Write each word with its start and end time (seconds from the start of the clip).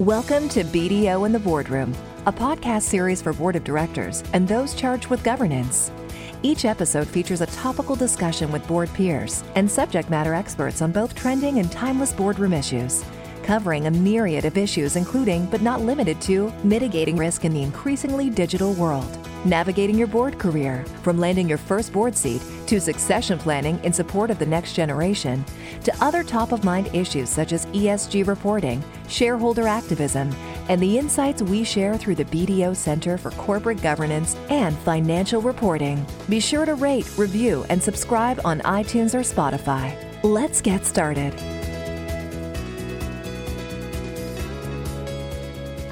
Welcome 0.00 0.50
to 0.50 0.62
BDO 0.62 1.24
in 1.24 1.32
the 1.32 1.38
Boardroom, 1.38 1.94
a 2.26 2.32
podcast 2.32 2.82
series 2.82 3.22
for 3.22 3.32
board 3.32 3.56
of 3.56 3.64
directors 3.64 4.22
and 4.34 4.46
those 4.46 4.74
charged 4.74 5.06
with 5.06 5.24
governance. 5.24 5.90
Each 6.42 6.66
episode 6.66 7.08
features 7.08 7.40
a 7.40 7.46
topical 7.46 7.96
discussion 7.96 8.52
with 8.52 8.66
board 8.68 8.92
peers 8.92 9.42
and 9.54 9.70
subject 9.70 10.10
matter 10.10 10.34
experts 10.34 10.82
on 10.82 10.92
both 10.92 11.14
trending 11.14 11.60
and 11.60 11.72
timeless 11.72 12.12
boardroom 12.12 12.52
issues, 12.52 13.06
covering 13.42 13.86
a 13.86 13.90
myriad 13.90 14.44
of 14.44 14.58
issues, 14.58 14.96
including, 14.96 15.46
but 15.46 15.62
not 15.62 15.80
limited 15.80 16.20
to, 16.20 16.52
mitigating 16.62 17.16
risk 17.16 17.46
in 17.46 17.54
the 17.54 17.62
increasingly 17.62 18.28
digital 18.28 18.74
world, 18.74 19.18
navigating 19.46 19.96
your 19.96 20.08
board 20.08 20.38
career, 20.38 20.84
from 21.02 21.18
landing 21.18 21.48
your 21.48 21.56
first 21.56 21.90
board 21.90 22.14
seat 22.14 22.42
to 22.66 22.80
succession 22.80 23.38
planning 23.38 23.82
in 23.84 23.92
support 23.92 24.30
of 24.30 24.38
the 24.38 24.46
next 24.46 24.74
generation, 24.74 25.44
to 25.84 26.04
other 26.04 26.22
top 26.22 26.52
of 26.52 26.64
mind 26.64 26.88
issues 26.94 27.28
such 27.28 27.52
as 27.52 27.66
ESG 27.66 28.26
reporting, 28.26 28.82
shareholder 29.08 29.66
activism, 29.66 30.34
and 30.68 30.80
the 30.80 30.98
insights 30.98 31.42
we 31.42 31.64
share 31.64 31.96
through 31.96 32.16
the 32.16 32.24
BDO 32.24 32.74
Center 32.74 33.16
for 33.16 33.30
Corporate 33.32 33.80
Governance 33.82 34.36
and 34.50 34.76
Financial 34.78 35.40
Reporting. 35.40 36.04
Be 36.28 36.40
sure 36.40 36.64
to 36.66 36.74
rate, 36.74 37.08
review, 37.16 37.64
and 37.68 37.82
subscribe 37.82 38.40
on 38.44 38.60
iTunes 38.60 39.14
or 39.14 39.20
Spotify. 39.20 39.94
Let's 40.22 40.60
get 40.60 40.84
started. 40.84 41.55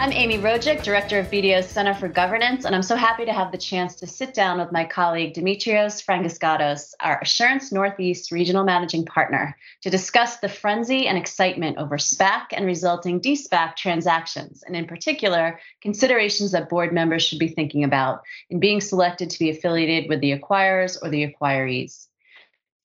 I'm 0.04 0.12
Amy 0.12 0.36
Rojik, 0.36 0.82
Director 0.82 1.18
of 1.18 1.30
BDO's 1.30 1.66
Center 1.66 1.94
for 1.94 2.08
Governance, 2.08 2.66
and 2.66 2.74
I'm 2.74 2.82
so 2.82 2.94
happy 2.94 3.24
to 3.24 3.32
have 3.32 3.50
the 3.50 3.56
chance 3.56 3.94
to 3.94 4.06
sit 4.06 4.34
down 4.34 4.58
with 4.58 4.70
my 4.70 4.84
colleague 4.84 5.32
Demetrios 5.32 6.04
Frangiskatos, 6.04 6.92
our 7.00 7.18
Assurance 7.22 7.72
Northeast 7.72 8.30
Regional 8.30 8.64
Managing 8.64 9.06
Partner, 9.06 9.56
to 9.80 9.88
discuss 9.88 10.36
the 10.36 10.48
frenzy 10.50 11.06
and 11.06 11.16
excitement 11.16 11.78
over 11.78 11.96
SPAC 11.96 12.48
and 12.52 12.66
resulting 12.66 13.18
de-SPAC 13.18 13.76
transactions, 13.76 14.62
and 14.66 14.76
in 14.76 14.86
particular, 14.86 15.58
considerations 15.80 16.52
that 16.52 16.68
board 16.68 16.92
members 16.92 17.22
should 17.22 17.38
be 17.38 17.48
thinking 17.48 17.82
about 17.82 18.20
in 18.50 18.60
being 18.60 18.82
selected 18.82 19.30
to 19.30 19.38
be 19.38 19.48
affiliated 19.48 20.10
with 20.10 20.20
the 20.20 20.38
acquirers 20.38 20.98
or 21.02 21.08
the 21.08 21.22
acquirees. 21.22 22.08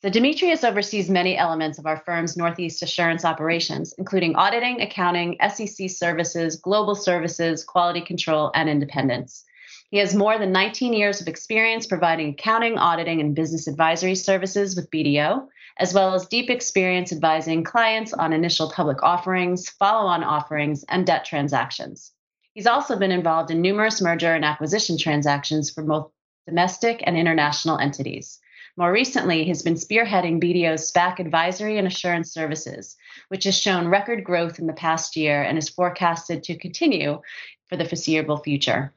So 0.01 0.09
Demetrios 0.09 0.63
oversees 0.63 1.09
many 1.09 1.37
elements 1.37 1.77
of 1.77 1.85
our 1.85 1.97
firm's 1.97 2.37
Northeast 2.37 2.81
Assurance 2.81 3.25
operations, 3.25 3.93
including 3.97 4.33
auditing, 4.37 4.79
accounting, 4.79 5.35
SEC 5.53 5.89
services, 5.89 6.55
global 6.55 6.95
services, 6.95 7.65
quality 7.65 7.99
control, 7.99 8.49
and 8.55 8.69
independence. 8.69 9.43
He 9.91 9.97
has 9.97 10.15
more 10.15 10.37
than 10.37 10.53
19 10.53 10.93
years 10.93 11.19
of 11.19 11.27
experience 11.27 11.85
providing 11.85 12.29
accounting, 12.29 12.77
auditing, 12.77 13.19
and 13.19 13.35
business 13.35 13.67
advisory 13.67 14.15
services 14.15 14.73
with 14.73 14.89
BDO, 14.89 15.45
as 15.79 15.93
well 15.93 16.13
as 16.13 16.27
deep 16.27 16.49
experience 16.49 17.11
advising 17.11 17.65
clients 17.65 18.13
on 18.13 18.31
initial 18.31 18.71
public 18.71 19.03
offerings, 19.03 19.67
follow 19.67 20.07
on 20.07 20.23
offerings, 20.23 20.85
and 20.87 21.05
debt 21.05 21.25
transactions. 21.25 22.13
He's 22.53 22.67
also 22.67 22.97
been 22.97 23.11
involved 23.11 23.51
in 23.51 23.61
numerous 23.61 24.01
merger 24.01 24.33
and 24.33 24.45
acquisition 24.45 24.97
transactions 24.97 25.69
for 25.69 25.83
both 25.83 26.09
domestic 26.47 27.03
and 27.05 27.17
international 27.17 27.77
entities. 27.79 28.39
More 28.79 28.93
recently, 28.93 29.43
he's 29.43 29.61
been 29.61 29.73
spearheading 29.75 30.41
BDO's 30.41 30.89
SPAC 30.89 31.19
advisory 31.19 31.77
and 31.77 31.85
assurance 31.85 32.31
services, 32.31 32.95
which 33.27 33.43
has 33.43 33.59
shown 33.59 33.89
record 33.89 34.23
growth 34.23 34.57
in 34.57 34.67
the 34.67 34.73
past 34.73 35.17
year 35.17 35.43
and 35.43 35.57
is 35.57 35.67
forecasted 35.67 36.43
to 36.45 36.57
continue 36.57 37.19
for 37.67 37.75
the 37.75 37.83
foreseeable 37.83 38.37
future. 38.37 38.93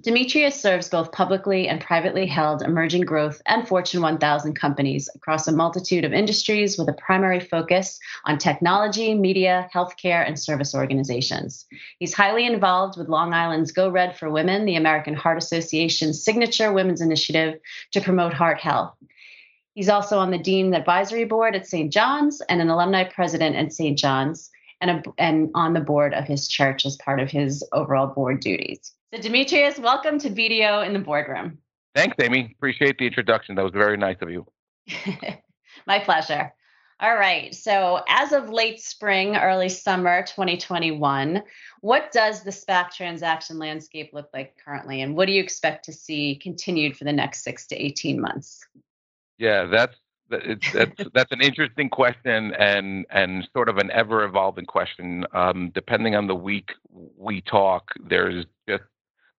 Demetrios 0.00 0.54
serves 0.54 0.88
both 0.88 1.12
publicly 1.12 1.68
and 1.68 1.82
privately 1.82 2.24
held 2.24 2.62
emerging 2.62 3.02
growth 3.02 3.42
and 3.44 3.68
Fortune 3.68 4.00
1000 4.00 4.54
companies 4.54 5.10
across 5.14 5.46
a 5.46 5.52
multitude 5.52 6.06
of 6.06 6.14
industries 6.14 6.78
with 6.78 6.88
a 6.88 6.94
primary 6.94 7.40
focus 7.40 7.98
on 8.24 8.38
technology, 8.38 9.12
media, 9.12 9.68
healthcare, 9.74 10.26
and 10.26 10.40
service 10.40 10.74
organizations. 10.74 11.66
He's 11.98 12.14
highly 12.14 12.46
involved 12.46 12.96
with 12.96 13.10
Long 13.10 13.34
Island's 13.34 13.72
Go 13.72 13.90
Red 13.90 14.16
for 14.16 14.30
Women, 14.30 14.64
the 14.64 14.76
American 14.76 15.12
Heart 15.12 15.36
Association's 15.36 16.24
signature 16.24 16.72
women's 16.72 17.02
initiative 17.02 17.60
to 17.92 18.00
promote 18.00 18.32
heart 18.32 18.58
health. 18.58 18.94
He's 19.80 19.88
also 19.88 20.18
on 20.18 20.30
the 20.30 20.36
Dean 20.36 20.74
Advisory 20.74 21.24
Board 21.24 21.56
at 21.56 21.66
St. 21.66 21.90
John's 21.90 22.42
and 22.50 22.60
an 22.60 22.68
alumni 22.68 23.02
president 23.02 23.56
at 23.56 23.72
St. 23.72 23.98
John's 23.98 24.50
and, 24.82 24.90
a, 24.90 25.02
and 25.16 25.50
on 25.54 25.72
the 25.72 25.80
board 25.80 26.12
of 26.12 26.26
his 26.26 26.48
church 26.48 26.84
as 26.84 26.96
part 26.96 27.18
of 27.18 27.30
his 27.30 27.66
overall 27.72 28.08
board 28.08 28.40
duties. 28.40 28.92
So, 29.10 29.22
Demetrios, 29.22 29.78
welcome 29.78 30.18
to 30.18 30.28
BDO 30.28 30.84
in 30.84 30.92
the 30.92 30.98
boardroom. 30.98 31.56
Thanks, 31.94 32.14
Amy. 32.20 32.54
Appreciate 32.58 32.98
the 32.98 33.06
introduction. 33.06 33.54
That 33.54 33.64
was 33.64 33.72
very 33.72 33.96
nice 33.96 34.18
of 34.20 34.28
you. 34.28 34.46
My 35.86 35.98
pleasure. 36.00 36.52
All 37.00 37.16
right. 37.16 37.54
So, 37.54 38.02
as 38.06 38.32
of 38.32 38.50
late 38.50 38.82
spring, 38.82 39.38
early 39.38 39.70
summer 39.70 40.24
2021, 40.24 41.42
what 41.80 42.12
does 42.12 42.42
the 42.42 42.50
SPAC 42.50 42.90
transaction 42.90 43.58
landscape 43.58 44.10
look 44.12 44.28
like 44.34 44.58
currently? 44.62 45.00
And 45.00 45.16
what 45.16 45.24
do 45.24 45.32
you 45.32 45.42
expect 45.42 45.86
to 45.86 45.92
see 45.94 46.34
continued 46.34 46.98
for 46.98 47.04
the 47.04 47.14
next 47.14 47.44
six 47.44 47.66
to 47.68 47.82
18 47.82 48.20
months? 48.20 48.66
Yeah, 49.40 49.66
that's 49.66 49.96
that's 50.30 51.04
that's 51.14 51.32
an 51.32 51.42
interesting 51.42 51.90
question 51.90 52.54
and 52.54 53.06
and 53.10 53.48
sort 53.54 53.68
of 53.70 53.78
an 53.78 53.90
ever 53.92 54.24
evolving 54.24 54.66
question. 54.66 55.26
Um, 55.34 55.72
depending 55.74 56.16
on 56.16 56.28
the 56.28 56.36
week 56.36 56.70
we 57.18 57.42
talk, 57.42 57.90
there's 58.08 58.46
just 58.68 58.84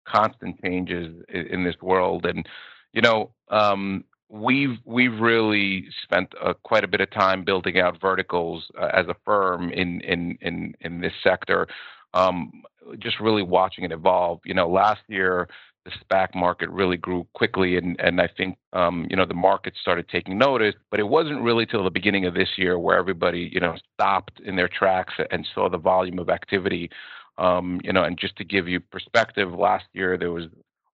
constant 0.06 0.60
changes 0.62 1.14
in, 1.30 1.46
in 1.48 1.64
this 1.64 1.76
world, 1.82 2.26
and 2.26 2.46
you 2.94 3.02
know, 3.02 3.30
um, 3.50 4.04
we've 4.30 4.78
we've 4.84 5.18
really 5.20 5.86
spent 6.02 6.34
uh, 6.44 6.54
quite 6.64 6.84
a 6.84 6.88
bit 6.88 7.00
of 7.02 7.10
time 7.12 7.44
building 7.44 7.80
out 7.80 8.00
verticals 8.00 8.66
uh, 8.80 8.90
as 8.94 9.06
a 9.08 9.16
firm 9.24 9.70
in 9.72 10.00
in 10.02 10.38
in 10.42 10.74
in 10.82 11.00
this 11.00 11.14
sector. 11.24 11.68
Um, 12.14 12.64
just 12.98 13.20
really 13.20 13.42
watching 13.44 13.84
it 13.84 13.92
evolve. 13.92 14.40
You 14.44 14.54
know, 14.54 14.68
last 14.68 15.02
year 15.08 15.48
the 15.84 15.90
SPAC 15.90 16.34
market 16.34 16.70
really 16.70 16.96
grew 16.96 17.26
quickly, 17.34 17.76
and 17.76 17.98
and 18.00 18.20
I 18.20 18.28
think 18.28 18.56
um, 18.72 19.06
you 19.10 19.16
know 19.16 19.26
the 19.26 19.34
market 19.34 19.74
started 19.80 20.08
taking 20.08 20.38
notice. 20.38 20.74
But 20.90 21.00
it 21.00 21.08
wasn't 21.08 21.42
really 21.42 21.66
till 21.66 21.84
the 21.84 21.90
beginning 21.90 22.26
of 22.26 22.34
this 22.34 22.50
year 22.56 22.78
where 22.78 22.96
everybody 22.96 23.50
you 23.52 23.60
know 23.60 23.76
stopped 23.94 24.40
in 24.40 24.56
their 24.56 24.68
tracks 24.68 25.14
and 25.30 25.46
saw 25.54 25.68
the 25.68 25.78
volume 25.78 26.18
of 26.18 26.30
activity. 26.30 26.90
Um, 27.38 27.80
you 27.82 27.92
know, 27.92 28.04
and 28.04 28.18
just 28.18 28.36
to 28.36 28.44
give 28.44 28.68
you 28.68 28.78
perspective, 28.78 29.52
last 29.52 29.86
year 29.92 30.16
there 30.18 30.30
was 30.32 30.44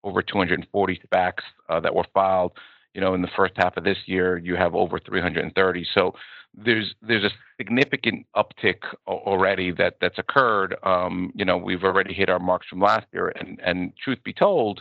over 0.04 0.22
240 0.22 1.00
SPACs 1.06 1.32
uh, 1.68 1.80
that 1.80 1.94
were 1.94 2.06
filed. 2.14 2.52
You 2.98 3.04
know, 3.04 3.14
in 3.14 3.22
the 3.22 3.30
first 3.36 3.54
half 3.56 3.76
of 3.76 3.84
this 3.84 3.98
year, 4.06 4.38
you 4.38 4.56
have 4.56 4.74
over 4.74 4.98
330. 4.98 5.86
So 5.94 6.16
there's 6.52 6.96
there's 7.00 7.22
a 7.22 7.30
significant 7.56 8.26
uptick 8.34 8.78
already 9.06 9.70
that 9.70 9.98
that's 10.00 10.18
occurred. 10.18 10.74
Um, 10.82 11.30
you 11.36 11.44
know, 11.44 11.56
we've 11.56 11.84
already 11.84 12.12
hit 12.12 12.28
our 12.28 12.40
marks 12.40 12.66
from 12.66 12.80
last 12.80 13.06
year, 13.12 13.28
and 13.38 13.60
and 13.62 13.92
truth 14.02 14.18
be 14.24 14.32
told, 14.32 14.80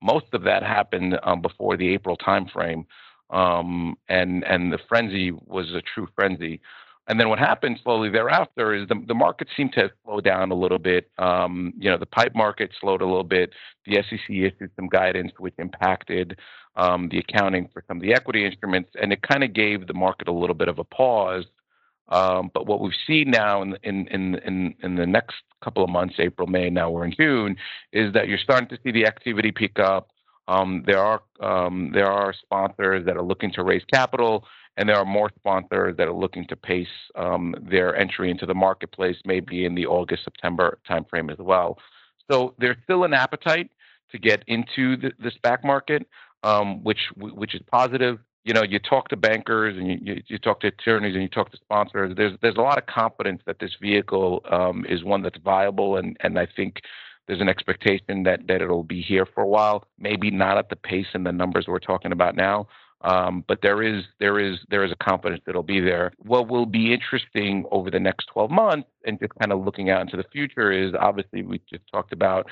most 0.00 0.26
of 0.32 0.44
that 0.44 0.62
happened 0.62 1.18
um, 1.24 1.42
before 1.42 1.76
the 1.76 1.92
April 1.92 2.16
timeframe, 2.16 2.84
um, 3.30 3.96
and 4.08 4.44
and 4.44 4.72
the 4.72 4.78
frenzy 4.88 5.32
was 5.32 5.72
a 5.72 5.82
true 5.92 6.06
frenzy. 6.14 6.60
And 7.08 7.20
then 7.20 7.28
what 7.28 7.38
happened 7.38 7.78
slowly 7.84 8.10
thereafter 8.10 8.74
is 8.74 8.88
the, 8.88 9.00
the 9.06 9.14
market 9.14 9.48
seemed 9.56 9.72
to 9.74 9.90
slow 10.04 10.20
down 10.20 10.50
a 10.50 10.54
little 10.54 10.78
bit. 10.78 11.08
Um, 11.18 11.72
you 11.78 11.88
know, 11.88 11.98
the 11.98 12.06
PIPE 12.06 12.34
market 12.34 12.70
slowed 12.80 13.00
a 13.00 13.06
little 13.06 13.24
bit. 13.24 13.52
The 13.86 14.02
SEC 14.02 14.28
issued 14.28 14.70
some 14.74 14.88
guidance 14.88 15.32
which 15.38 15.54
impacted 15.58 16.38
um, 16.74 17.08
the 17.08 17.18
accounting 17.18 17.68
for 17.72 17.84
some 17.86 17.98
of 17.98 18.02
the 18.02 18.12
equity 18.12 18.44
instruments, 18.44 18.90
and 19.00 19.12
it 19.12 19.22
kind 19.22 19.44
of 19.44 19.52
gave 19.52 19.86
the 19.86 19.94
market 19.94 20.28
a 20.28 20.32
little 20.32 20.54
bit 20.54 20.68
of 20.68 20.78
a 20.78 20.84
pause. 20.84 21.44
Um, 22.08 22.50
but 22.54 22.66
what 22.66 22.80
we've 22.80 22.92
seen 23.06 23.30
now 23.30 23.62
in, 23.62 23.76
in 23.82 24.06
in 24.08 24.74
in 24.82 24.94
the 24.94 25.06
next 25.06 25.36
couple 25.62 25.82
of 25.82 25.90
months, 25.90 26.16
April, 26.18 26.46
May, 26.46 26.70
now 26.70 26.90
we're 26.90 27.04
in 27.04 27.14
June, 27.18 27.56
is 27.92 28.12
that 28.12 28.28
you're 28.28 28.38
starting 28.38 28.68
to 28.68 28.78
see 28.84 28.92
the 28.92 29.06
activity 29.06 29.50
pick 29.50 29.78
up. 29.78 30.10
Um, 30.48 30.84
there 30.86 31.00
are 31.00 31.22
um, 31.40 31.90
there 31.92 32.10
are 32.10 32.32
sponsors 32.32 33.04
that 33.06 33.16
are 33.16 33.22
looking 33.22 33.52
to 33.54 33.64
raise 33.64 33.82
capital, 33.92 34.44
and 34.76 34.88
there 34.88 34.96
are 34.96 35.04
more 35.04 35.30
sponsors 35.38 35.96
that 35.96 36.06
are 36.06 36.12
looking 36.12 36.46
to 36.48 36.56
pace 36.56 36.86
um, 37.14 37.54
their 37.70 37.96
entry 37.96 38.30
into 38.30 38.46
the 38.46 38.54
marketplace, 38.54 39.16
maybe 39.24 39.64
in 39.64 39.74
the 39.74 39.86
August 39.86 40.24
September 40.24 40.78
timeframe 40.88 41.30
as 41.30 41.38
well. 41.38 41.78
So 42.30 42.54
there's 42.58 42.76
still 42.84 43.04
an 43.04 43.14
appetite 43.14 43.70
to 44.12 44.18
get 44.18 44.44
into 44.46 44.96
the, 44.96 45.12
the 45.18 45.30
SPAC 45.30 45.64
market, 45.64 46.06
um, 46.42 46.82
which 46.84 47.10
which 47.16 47.54
is 47.54 47.62
positive. 47.70 48.18
You 48.44 48.54
know, 48.54 48.62
you 48.62 48.78
talk 48.78 49.08
to 49.08 49.16
bankers 49.16 49.76
and 49.76 50.06
you, 50.06 50.22
you, 50.28 50.38
talk 50.38 50.60
to 50.60 50.68
attorneys 50.68 51.14
and 51.14 51.22
you 51.22 51.28
talk 51.28 51.50
to 51.50 51.56
sponsors. 51.56 52.14
There's 52.16 52.38
there's 52.42 52.56
a 52.56 52.60
lot 52.60 52.78
of 52.78 52.86
confidence 52.86 53.42
that 53.46 53.58
this 53.58 53.72
vehicle 53.80 54.42
um, 54.50 54.84
is 54.88 55.02
one 55.02 55.22
that's 55.22 55.38
viable, 55.38 55.96
and 55.96 56.16
and 56.20 56.38
I 56.38 56.46
think 56.54 56.80
there's 57.26 57.40
an 57.40 57.48
expectation 57.48 58.22
that 58.24 58.46
that 58.46 58.62
it'll 58.62 58.84
be 58.84 59.00
here 59.00 59.26
for 59.26 59.42
a 59.42 59.48
while. 59.48 59.88
Maybe 59.98 60.30
not 60.30 60.58
at 60.58 60.68
the 60.68 60.76
pace 60.76 61.06
and 61.14 61.26
the 61.26 61.32
numbers 61.32 61.66
we're 61.66 61.80
talking 61.80 62.12
about 62.12 62.36
now, 62.36 62.68
um, 63.02 63.44
but 63.46 63.60
there 63.62 63.82
is 63.82 64.04
there 64.18 64.38
is 64.38 64.58
there 64.70 64.84
is 64.84 64.92
a 64.92 64.96
confidence 64.96 65.42
that 65.44 65.50
it'll 65.50 65.62
be 65.62 65.80
there. 65.80 66.12
What 66.18 66.48
will 66.48 66.66
be 66.66 66.92
interesting 66.92 67.64
over 67.70 67.90
the 67.90 68.00
next 68.00 68.26
12 68.32 68.50
months, 68.50 68.88
and 69.04 69.18
just 69.20 69.34
kind 69.38 69.52
of 69.52 69.64
looking 69.64 69.90
out 69.90 70.00
into 70.00 70.16
the 70.16 70.24
future, 70.32 70.72
is 70.72 70.94
obviously 70.98 71.42
we 71.42 71.60
just 71.70 71.86
talked 71.90 72.12
about 72.12 72.46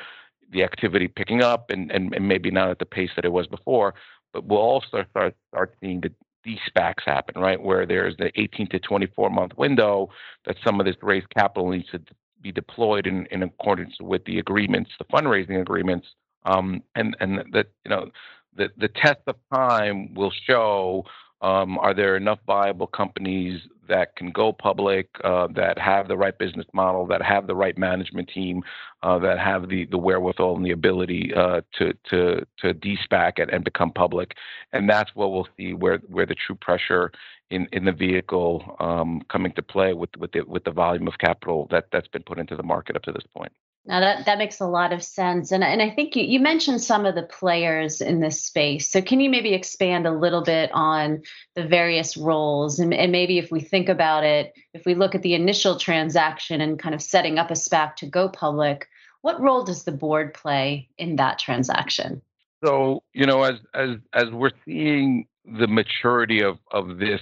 the 0.52 0.62
activity 0.62 1.08
picking 1.08 1.42
up, 1.42 1.70
and, 1.70 1.90
and, 1.90 2.14
and 2.14 2.28
maybe 2.28 2.50
not 2.50 2.70
at 2.70 2.78
the 2.78 2.84
pace 2.84 3.10
that 3.16 3.24
it 3.24 3.32
was 3.32 3.46
before. 3.46 3.94
But 4.32 4.44
we'll 4.44 4.58
also 4.58 5.04
start 5.10 5.34
start 5.48 5.74
seeing 5.80 6.00
the 6.00 6.12
de-SPACs 6.44 7.04
happen, 7.06 7.40
right? 7.40 7.60
Where 7.60 7.86
there's 7.86 8.16
the 8.18 8.30
18 8.38 8.68
to 8.68 8.78
24 8.78 9.30
month 9.30 9.52
window 9.56 10.10
that 10.44 10.56
some 10.62 10.78
of 10.78 10.86
this 10.86 10.96
raised 11.02 11.30
capital 11.30 11.70
needs 11.70 11.90
to 11.92 12.00
be 12.42 12.52
deployed 12.52 13.06
in, 13.06 13.26
in 13.30 13.42
accordance 13.42 13.94
with 14.00 14.24
the 14.26 14.38
agreements, 14.38 14.90
the 14.98 15.06
fundraising 15.06 15.60
agreements, 15.60 16.06
um, 16.44 16.82
and 16.94 17.16
and 17.20 17.42
that 17.52 17.68
you 17.84 17.90
know 17.90 18.10
the 18.56 18.70
the 18.76 18.88
test 18.88 19.20
of 19.26 19.36
time 19.52 20.14
will 20.14 20.32
show 20.46 21.04
um, 21.44 21.78
are 21.78 21.94
there 21.94 22.16
enough 22.16 22.38
viable 22.46 22.86
companies 22.86 23.60
that 23.86 24.16
can 24.16 24.30
go 24.30 24.50
public, 24.50 25.08
uh, 25.24 25.46
that 25.54 25.78
have 25.78 26.08
the 26.08 26.16
right 26.16 26.38
business 26.38 26.64
model, 26.72 27.06
that 27.06 27.20
have 27.20 27.46
the 27.46 27.54
right 27.54 27.76
management 27.76 28.30
team, 28.32 28.62
uh, 29.02 29.18
that 29.18 29.38
have 29.38 29.68
the, 29.68 29.84
the 29.86 29.98
wherewithal 29.98 30.56
and 30.56 30.64
the 30.64 30.70
ability 30.70 31.32
uh, 31.34 31.60
to 31.78 31.92
to 32.10 32.46
to 32.58 32.72
de-SPAC 32.72 33.32
and, 33.36 33.50
and 33.50 33.62
become 33.62 33.92
public, 33.92 34.34
and 34.72 34.88
that's 34.88 35.10
what 35.14 35.32
we'll 35.32 35.48
see 35.56 35.74
where 35.74 35.98
where 36.08 36.24
the 36.24 36.34
true 36.34 36.56
pressure 36.56 37.12
in, 37.50 37.68
in 37.72 37.84
the 37.84 37.92
vehicle 37.92 38.76
um, 38.80 39.20
coming 39.30 39.52
to 39.52 39.62
play 39.62 39.92
with 39.92 40.10
with 40.18 40.32
the 40.32 40.40
with 40.42 40.64
the 40.64 40.70
volume 40.70 41.06
of 41.06 41.18
capital 41.18 41.68
that 41.70 41.86
that's 41.92 42.08
been 42.08 42.22
put 42.22 42.38
into 42.38 42.56
the 42.56 42.62
market 42.62 42.96
up 42.96 43.02
to 43.02 43.12
this 43.12 43.24
point. 43.36 43.52
Now 43.86 44.00
that, 44.00 44.24
that 44.24 44.38
makes 44.38 44.60
a 44.60 44.66
lot 44.66 44.92
of 44.92 45.02
sense. 45.02 45.52
And, 45.52 45.62
and 45.62 45.82
I 45.82 45.90
think 45.90 46.16
you, 46.16 46.24
you 46.24 46.40
mentioned 46.40 46.80
some 46.80 47.04
of 47.04 47.14
the 47.14 47.22
players 47.22 48.00
in 48.00 48.20
this 48.20 48.42
space. 48.42 48.90
So 48.90 49.02
can 49.02 49.20
you 49.20 49.28
maybe 49.28 49.52
expand 49.52 50.06
a 50.06 50.10
little 50.10 50.42
bit 50.42 50.70
on 50.72 51.22
the 51.54 51.66
various 51.66 52.16
roles? 52.16 52.78
And, 52.78 52.94
and 52.94 53.12
maybe 53.12 53.36
if 53.38 53.50
we 53.50 53.60
think 53.60 53.90
about 53.90 54.24
it, 54.24 54.54
if 54.72 54.86
we 54.86 54.94
look 54.94 55.14
at 55.14 55.22
the 55.22 55.34
initial 55.34 55.78
transaction 55.78 56.62
and 56.62 56.78
kind 56.78 56.94
of 56.94 57.02
setting 57.02 57.38
up 57.38 57.50
a 57.50 57.54
SPAC 57.54 57.96
to 57.96 58.06
go 58.06 58.28
public, 58.28 58.88
what 59.20 59.40
role 59.40 59.64
does 59.64 59.84
the 59.84 59.92
board 59.92 60.32
play 60.32 60.88
in 60.96 61.16
that 61.16 61.38
transaction? 61.38 62.22
So, 62.64 63.02
you 63.12 63.26
know, 63.26 63.42
as 63.42 63.54
as 63.74 63.96
as 64.14 64.30
we're 64.30 64.52
seeing 64.64 65.26
the 65.44 65.66
maturity 65.66 66.42
of 66.42 66.58
of 66.70 66.98
this 66.98 67.20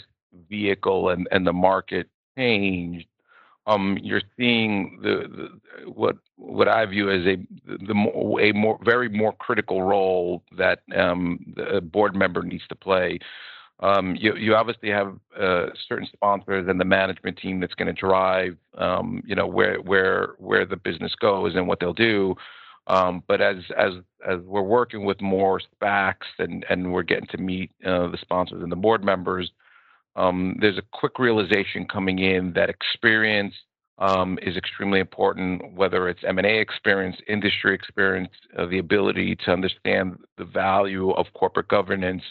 vehicle 0.49 1.09
and, 1.09 1.27
and 1.33 1.47
the 1.47 1.53
market 1.53 2.09
change, 2.39 3.07
um, 3.67 3.99
you're 4.03 4.23
seeing 4.37 4.99
the, 5.03 5.29
the, 5.29 5.91
what 5.91 6.17
what 6.37 6.69
I 6.69 6.85
view 6.87 7.11
as 7.11 7.25
a 7.27 7.37
the 7.67 7.95
a 8.41 8.53
more 8.53 8.79
very 8.85 9.09
more 9.09 9.33
critical 9.33 9.83
role 9.83 10.43
that 10.57 10.81
um, 10.97 11.55
the 11.57 11.81
board 11.81 12.17
member 12.17 12.43
needs 12.43 12.67
to 12.69 12.75
play. 12.75 13.19
Um, 13.81 14.17
you 14.17 14.35
you 14.37 14.55
obviously 14.55 14.91
have 14.91 15.19
uh, 15.39 15.67
certain 15.89 16.09
sponsors 16.13 16.69
and 16.69 16.81
the 16.81 16.85
management 16.85 17.39
team 17.39 17.61
that's 17.61 17.75
going 17.75 17.93
to 17.95 18.01
drive 18.01 18.57
um, 18.79 19.23
you 19.27 19.35
know 19.35 19.47
where 19.47 19.77
where 19.81 20.35
where 20.39 20.65
the 20.65 20.77
business 20.77 21.15
goes 21.15 21.55
and 21.55 21.69
what 21.69 21.79
they'll 21.81 21.93
do. 21.93 22.35
Um, 22.89 23.23
but 23.29 23.41
as 23.41 23.57
as 23.79 23.93
as 24.27 24.41
we're 24.41 24.63
working 24.63 25.05
with 25.05 25.21
more 25.21 25.61
SPACs 25.61 26.27
and 26.39 26.67
and 26.69 26.93
we're 26.93 27.05
getting 27.05 27.29
to 27.29 27.39
meet 27.39 27.71
uh, 27.85 28.09
the 28.09 28.19
sponsors 28.21 28.63
and 28.63 28.73
the 28.73 28.77
board 28.77 29.05
members, 29.05 29.53
um, 30.17 30.57
there's 30.61 30.79
a 30.79 30.83
quick 30.93 31.19
realization 31.19 31.87
coming 31.87 32.19
in 32.19 32.53
that 32.55 32.69
experience 32.69 33.55
um, 33.99 34.39
is 34.43 34.57
extremely 34.57 35.01
important, 35.01 35.75
whether 35.75 36.09
it's 36.09 36.25
M&A 36.25 36.59
experience, 36.59 37.17
industry 37.29 37.75
experience, 37.75 38.33
uh, 38.59 38.67
the 38.67 38.79
ability 38.79 39.37
to 39.37 39.53
understand 39.53 40.19
the 40.39 40.45
value 40.45 41.11
of 41.13 41.27
corporate 41.35 41.69
governance 41.69 42.23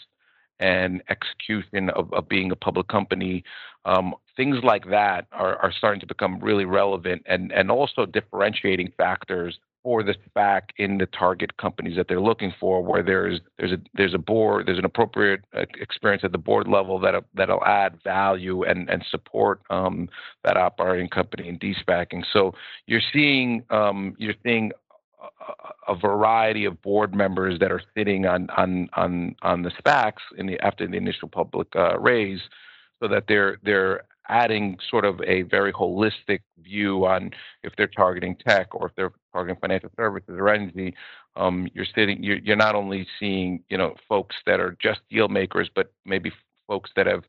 and 0.60 1.02
execution 1.08 1.90
of, 1.90 2.12
of 2.12 2.28
being 2.28 2.52
a 2.52 2.56
public 2.56 2.88
company. 2.88 3.42
Um, 3.84 4.14
things 4.36 4.58
like 4.62 4.88
that 4.90 5.26
are, 5.32 5.56
are 5.56 5.72
starting 5.72 6.00
to 6.00 6.06
become 6.06 6.38
really 6.40 6.64
relevant 6.64 7.22
and, 7.26 7.50
and 7.52 7.70
also 7.70 8.06
differentiating 8.06 8.92
factors 8.96 9.58
for 9.82 10.02
the 10.02 10.14
SPAC 10.14 10.62
in 10.76 10.98
the 10.98 11.06
target 11.06 11.56
companies 11.56 11.96
that 11.96 12.06
they're 12.08 12.20
looking 12.20 12.54
for, 12.60 12.82
where 12.82 13.02
there's 13.02 13.40
there's 13.58 13.72
a 13.72 13.78
there's 13.94 14.14
a 14.14 14.18
board 14.18 14.66
there's 14.66 14.78
an 14.78 14.84
appropriate 14.84 15.40
uh, 15.56 15.64
experience 15.80 16.22
at 16.24 16.32
the 16.32 16.38
board 16.38 16.68
level 16.68 16.98
that 17.00 17.14
that'll 17.34 17.64
add 17.64 17.98
value 18.04 18.62
and 18.62 18.88
and 18.88 19.04
support 19.10 19.60
um, 19.70 20.08
that 20.44 20.56
operating 20.56 21.08
company 21.08 21.48
in 21.48 21.58
de-SPACing. 21.58 22.24
So 22.32 22.54
you're 22.86 23.02
seeing 23.12 23.64
um, 23.70 24.14
you're 24.18 24.34
seeing 24.44 24.70
a, 25.88 25.92
a 25.92 25.96
variety 25.96 26.64
of 26.64 26.80
board 26.82 27.14
members 27.14 27.58
that 27.58 27.72
are 27.72 27.82
sitting 27.96 28.26
on 28.26 28.48
on 28.50 28.88
on 28.94 29.34
on 29.42 29.62
the 29.62 29.70
SPACs 29.70 30.22
in 30.38 30.46
the 30.46 30.60
after 30.60 30.86
the 30.86 30.96
initial 30.96 31.28
public 31.28 31.68
uh, 31.74 31.98
raise, 31.98 32.40
so 33.00 33.08
that 33.08 33.24
they're 33.26 33.58
they're 33.64 34.04
adding 34.28 34.78
sort 34.90 35.04
of 35.04 35.20
a 35.26 35.42
very 35.42 35.72
holistic 35.72 36.40
view 36.60 37.04
on 37.06 37.30
if 37.62 37.74
they're 37.76 37.86
targeting 37.86 38.36
tech 38.36 38.74
or 38.74 38.86
if 38.86 38.94
they're 38.96 39.12
targeting 39.32 39.60
financial 39.60 39.90
services 39.96 40.34
or 40.38 40.48
energy. 40.48 40.94
Um, 41.36 41.68
you're 41.74 41.86
sitting, 41.94 42.22
you're, 42.22 42.38
you're 42.38 42.56
not 42.56 42.74
only 42.74 43.06
seeing, 43.18 43.64
you 43.68 43.78
know, 43.78 43.94
folks 44.08 44.36
that 44.46 44.60
are 44.60 44.76
just 44.80 45.00
deal 45.10 45.28
makers, 45.28 45.70
but 45.74 45.92
maybe 46.04 46.32
folks 46.68 46.90
that 46.96 47.06
have 47.06 47.24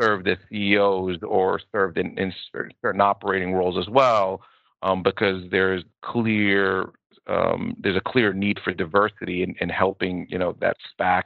served 0.00 0.28
as 0.28 0.38
CEOs 0.48 1.18
or 1.22 1.60
served 1.72 1.98
in, 1.98 2.16
in 2.18 2.32
certain 2.82 3.00
operating 3.00 3.52
roles 3.52 3.76
as 3.76 3.88
well, 3.88 4.42
um, 4.82 5.02
because 5.02 5.42
there's 5.50 5.82
clear 6.02 6.90
um, 7.28 7.76
there's 7.78 7.96
a 7.96 8.00
clear 8.00 8.32
need 8.32 8.58
for 8.62 8.72
diversity 8.72 9.42
in, 9.42 9.54
in 9.60 9.68
helping 9.68 10.26
you 10.28 10.38
know 10.38 10.56
that 10.60 10.76
SPAC 10.98 11.22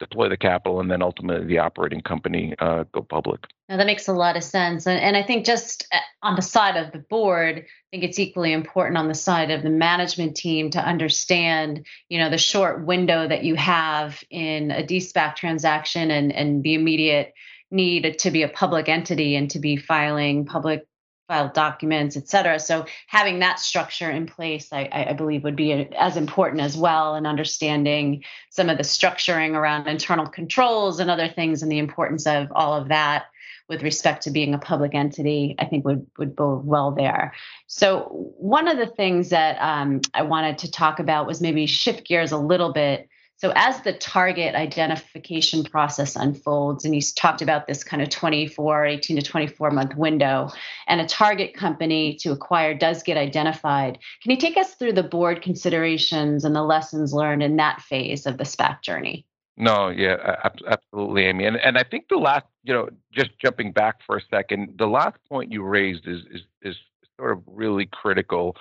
deploy 0.00 0.28
the 0.28 0.36
capital 0.36 0.80
and 0.80 0.90
then 0.90 1.02
ultimately 1.02 1.46
the 1.46 1.58
operating 1.58 2.00
company 2.00 2.54
uh, 2.58 2.84
go 2.92 3.02
public. 3.02 3.46
Now 3.68 3.76
that 3.76 3.86
makes 3.86 4.08
a 4.08 4.12
lot 4.12 4.36
of 4.36 4.42
sense, 4.42 4.86
and, 4.86 5.00
and 5.00 5.16
I 5.16 5.22
think 5.22 5.46
just 5.46 5.86
uh, 5.92 5.98
on 6.22 6.34
the 6.36 6.42
side 6.42 6.76
of 6.76 6.92
the 6.92 6.98
board, 6.98 7.58
I 7.58 7.66
think 7.90 8.04
it's 8.04 8.18
equally 8.18 8.52
important 8.52 8.98
on 8.98 9.08
the 9.08 9.14
side 9.14 9.50
of 9.50 9.62
the 9.62 9.70
management 9.70 10.36
team 10.36 10.70
to 10.70 10.80
understand 10.80 11.86
you 12.08 12.18
know 12.18 12.30
the 12.30 12.38
short 12.38 12.84
window 12.84 13.28
that 13.28 13.44
you 13.44 13.54
have 13.54 14.22
in 14.30 14.70
a 14.70 14.84
de-SPAC 14.84 15.36
transaction 15.36 16.10
and 16.10 16.32
and 16.32 16.62
the 16.62 16.74
immediate 16.74 17.32
need 17.70 18.18
to 18.20 18.30
be 18.30 18.42
a 18.42 18.48
public 18.48 18.88
entity 18.88 19.34
and 19.34 19.50
to 19.50 19.58
be 19.58 19.76
filing 19.76 20.44
public 20.44 20.86
file 21.28 21.48
documents, 21.48 22.16
et 22.16 22.28
cetera. 22.28 22.58
So 22.58 22.84
having 23.06 23.38
that 23.38 23.58
structure 23.58 24.10
in 24.10 24.26
place, 24.26 24.68
I, 24.72 24.88
I 24.92 25.12
believe, 25.14 25.44
would 25.44 25.56
be 25.56 25.72
as 25.72 26.16
important 26.16 26.60
as 26.60 26.76
well, 26.76 27.14
and 27.14 27.26
understanding 27.26 28.24
some 28.50 28.68
of 28.68 28.76
the 28.76 28.84
structuring 28.84 29.54
around 29.54 29.86
internal 29.86 30.26
controls 30.26 31.00
and 31.00 31.10
other 31.10 31.28
things, 31.28 31.62
and 31.62 31.72
the 31.72 31.78
importance 31.78 32.26
of 32.26 32.48
all 32.54 32.74
of 32.74 32.88
that 32.88 33.24
with 33.66 33.82
respect 33.82 34.24
to 34.24 34.30
being 34.30 34.52
a 34.52 34.58
public 34.58 34.94
entity, 34.94 35.54
I 35.58 35.64
think 35.64 35.86
would 35.86 36.06
would 36.18 36.36
bode 36.36 36.66
well 36.66 36.90
there. 36.90 37.32
So 37.66 38.32
one 38.36 38.68
of 38.68 38.76
the 38.76 38.86
things 38.86 39.30
that 39.30 39.56
um, 39.58 40.02
I 40.12 40.22
wanted 40.22 40.58
to 40.58 40.70
talk 40.70 40.98
about 40.98 41.26
was 41.26 41.40
maybe 41.40 41.64
shift 41.64 42.06
gears 42.06 42.32
a 42.32 42.36
little 42.36 42.72
bit 42.74 43.08
so 43.36 43.52
as 43.56 43.80
the 43.82 43.92
target 43.92 44.54
identification 44.54 45.64
process 45.64 46.16
unfolds, 46.16 46.84
and 46.84 46.94
you 46.94 47.00
talked 47.16 47.42
about 47.42 47.66
this 47.66 47.82
kind 47.82 48.00
of 48.02 48.08
24, 48.08 48.86
18 48.86 49.16
to 49.16 49.22
24 49.22 49.70
month 49.70 49.96
window, 49.96 50.50
and 50.86 51.00
a 51.00 51.06
target 51.06 51.54
company 51.54 52.14
to 52.20 52.30
acquire 52.32 52.74
does 52.74 53.02
get 53.02 53.16
identified, 53.16 53.98
can 54.22 54.30
you 54.30 54.36
take 54.36 54.56
us 54.56 54.74
through 54.74 54.92
the 54.92 55.02
board 55.02 55.42
considerations 55.42 56.44
and 56.44 56.54
the 56.54 56.62
lessons 56.62 57.12
learned 57.12 57.42
in 57.42 57.56
that 57.56 57.80
phase 57.80 58.24
of 58.26 58.38
the 58.38 58.44
SPAC 58.44 58.82
journey? 58.82 59.26
No, 59.56 59.88
yeah, 59.88 60.36
absolutely, 60.66 61.26
Amy. 61.26 61.46
And 61.46 61.56
and 61.56 61.78
I 61.78 61.84
think 61.84 62.08
the 62.08 62.16
last, 62.16 62.46
you 62.64 62.72
know, 62.72 62.88
just 63.12 63.30
jumping 63.38 63.72
back 63.72 63.96
for 64.04 64.16
a 64.16 64.22
second, 64.28 64.74
the 64.78 64.88
last 64.88 65.16
point 65.28 65.52
you 65.52 65.62
raised 65.62 66.08
is 66.08 66.22
is 66.30 66.40
is 66.62 66.76
sort 67.16 67.32
of 67.32 67.42
really 67.46 67.86
critical 67.86 68.56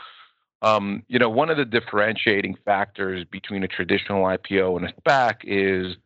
um, 0.63 1.03
you 1.09 1.19
know, 1.19 1.29
one 1.29 1.49
of 1.49 1.57
the 1.57 1.65
differentiating 1.65 2.55
factors 2.63 3.25
between 3.29 3.63
a 3.63 3.67
traditional 3.67 4.23
IPO 4.23 4.77
and 4.77 4.85
a 4.85 4.93
SPAC 5.01 5.35
is 5.43 5.97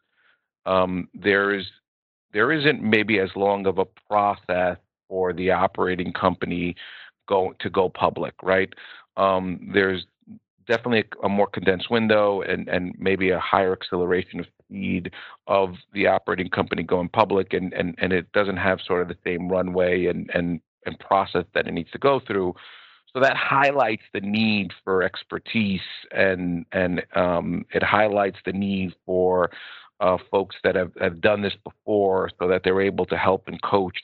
um, 0.66 1.08
there's 1.14 1.72
there 2.34 2.52
isn't 2.52 2.84
maybe 2.84 3.20
as 3.20 3.30
long 3.36 3.68
of 3.68 3.78
a 3.78 3.86
process 4.10 4.78
for 5.08 5.32
the 5.32 5.52
operating 5.52 6.12
company 6.12 6.76
go 7.30 7.54
to 7.60 7.70
go 7.70 7.88
public, 7.88 8.34
right? 8.42 8.74
Um, 9.16 9.70
there's 9.74 10.06
definitely 10.68 11.06
a, 11.22 11.26
a, 11.26 11.30
more 11.30 11.48
condensed 11.48 11.90
window 11.92 12.42
and 12.42 12.68
and 12.68 12.96
maybe 12.98 13.30
a 13.30 13.40
higher 13.40 13.74
acceleration 13.74 14.40
of 14.40 14.48
speed 14.64 15.12
of 15.46 15.76
the 15.94 16.08
operating 16.08 16.50
company 16.50 16.82
going 16.82 17.10
public, 17.10 17.54
and 17.54 17.74
and 17.74 17.96
and 18.00 18.12
it 18.12 18.32
doesn't 18.32 18.58
have 18.58 18.80
sort 18.86 19.04
of 19.04 19.08
the 19.08 19.18
same 19.24 19.50
runway 19.50 20.08
and 20.08 20.32
and 20.34 20.62
and 20.88 21.00
process 21.00 21.46
that 21.54 21.68
it 21.68 21.74
needs 21.74 21.92
to 21.92 22.00
go 22.00 22.20
through. 22.20 22.56
So 23.14 23.22
that 23.22 23.38
highlights 23.38 24.04
the 24.14 24.22
need 24.22 24.72
for 24.84 25.04
expertise 25.04 25.82
and 26.12 26.66
and 26.72 27.04
um, 27.16 27.66
it 27.74 27.84
highlights 27.84 28.38
the 28.46 28.54
need 28.54 28.94
for 29.06 29.50
uh, 30.00 30.18
folks 30.30 30.56
that 30.64 30.76
have, 30.76 30.92
have 31.00 31.22
done 31.22 31.42
this 31.42 31.56
before 31.64 32.30
so 32.40 32.48
that 32.48 32.62
they're 32.64 32.82
able 32.82 33.06
to 33.08 33.18
help 33.18 33.48
and 33.48 33.62
coach 33.62 33.98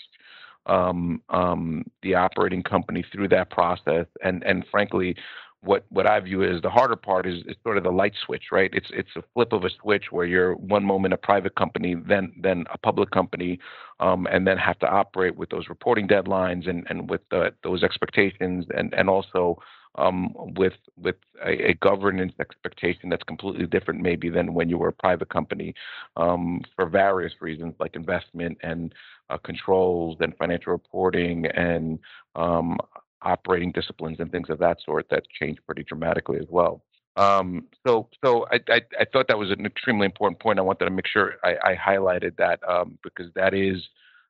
um, 0.65 1.21
um, 1.29 1.83
the 2.01 2.15
operating 2.15 2.63
company 2.63 3.05
through 3.11 3.27
that 3.29 3.49
process. 3.51 4.07
And 4.23 4.43
and 4.43 4.65
frankly, 4.71 5.15
what 5.63 5.85
what 5.89 6.05
I 6.05 6.19
view 6.19 6.43
as 6.43 6.61
the 6.61 6.69
harder 6.69 6.95
part 6.95 7.25
is, 7.25 7.39
is 7.45 7.55
sort 7.63 7.77
of 7.77 7.83
the 7.83 7.91
light 7.91 8.13
switch, 8.25 8.45
right? 8.51 8.69
It's 8.73 8.89
it's 8.91 9.09
a 9.15 9.23
flip 9.33 9.53
of 9.53 9.63
a 9.63 9.69
switch 9.81 10.05
where 10.11 10.25
you're 10.25 10.55
one 10.55 10.83
moment 10.83 11.13
a 11.13 11.17
private 11.17 11.55
company, 11.55 11.95
then 11.95 12.33
then 12.41 12.65
a 12.73 12.77
public 12.77 13.11
company, 13.11 13.59
um, 13.99 14.27
and 14.31 14.45
then 14.45 14.57
have 14.57 14.79
to 14.79 14.87
operate 14.87 15.35
with 15.35 15.49
those 15.49 15.69
reporting 15.69 16.07
deadlines 16.07 16.69
and 16.69 16.85
and 16.89 17.09
with 17.09 17.21
those 17.63 17.83
expectations, 17.83 18.65
and 18.75 18.93
and 18.93 19.09
also 19.09 19.57
um, 19.95 20.33
with 20.57 20.73
with 20.97 21.15
a, 21.45 21.69
a, 21.69 21.73
governance 21.75 22.33
expectation 22.39 23.09
that's 23.09 23.23
completely 23.23 23.67
different, 23.67 24.01
maybe 24.01 24.29
than 24.29 24.53
when 24.53 24.67
you 24.67 24.77
were 24.77 24.87
a 24.87 24.93
private 24.93 25.29
company, 25.29 25.73
um, 26.17 26.61
for 26.75 26.87
various 26.87 27.33
reasons 27.41 27.75
like 27.79 27.95
investment 27.95 28.57
and 28.63 28.93
uh, 29.29 29.37
controls 29.37 30.17
and 30.19 30.35
financial 30.37 30.71
reporting 30.71 31.45
and 31.45 31.99
um, 32.35 32.77
operating 33.23 33.71
disciplines 33.71 34.19
and 34.19 34.31
things 34.31 34.49
of 34.49 34.59
that 34.59 34.77
sort 34.85 35.07
that 35.09 35.23
change 35.39 35.57
pretty 35.65 35.83
dramatically 35.83 36.37
as 36.39 36.47
well. 36.49 36.83
Um, 37.15 37.67
so, 37.85 38.09
so 38.25 38.47
I, 38.51 38.59
I, 38.69 38.81
I, 38.99 39.05
thought 39.11 39.27
that 39.27 39.37
was 39.37 39.51
an 39.51 39.67
extremely 39.67 40.05
important 40.05 40.39
point. 40.39 40.57
I 40.57 40.63
wanted 40.63 40.85
to 40.85 40.91
make 40.91 41.05
sure 41.05 41.35
I, 41.43 41.55
I 41.63 41.75
highlighted 41.75 42.37
that 42.37 42.59
um, 42.67 42.97
because 43.03 43.31
that 43.35 43.53
is 43.53 43.83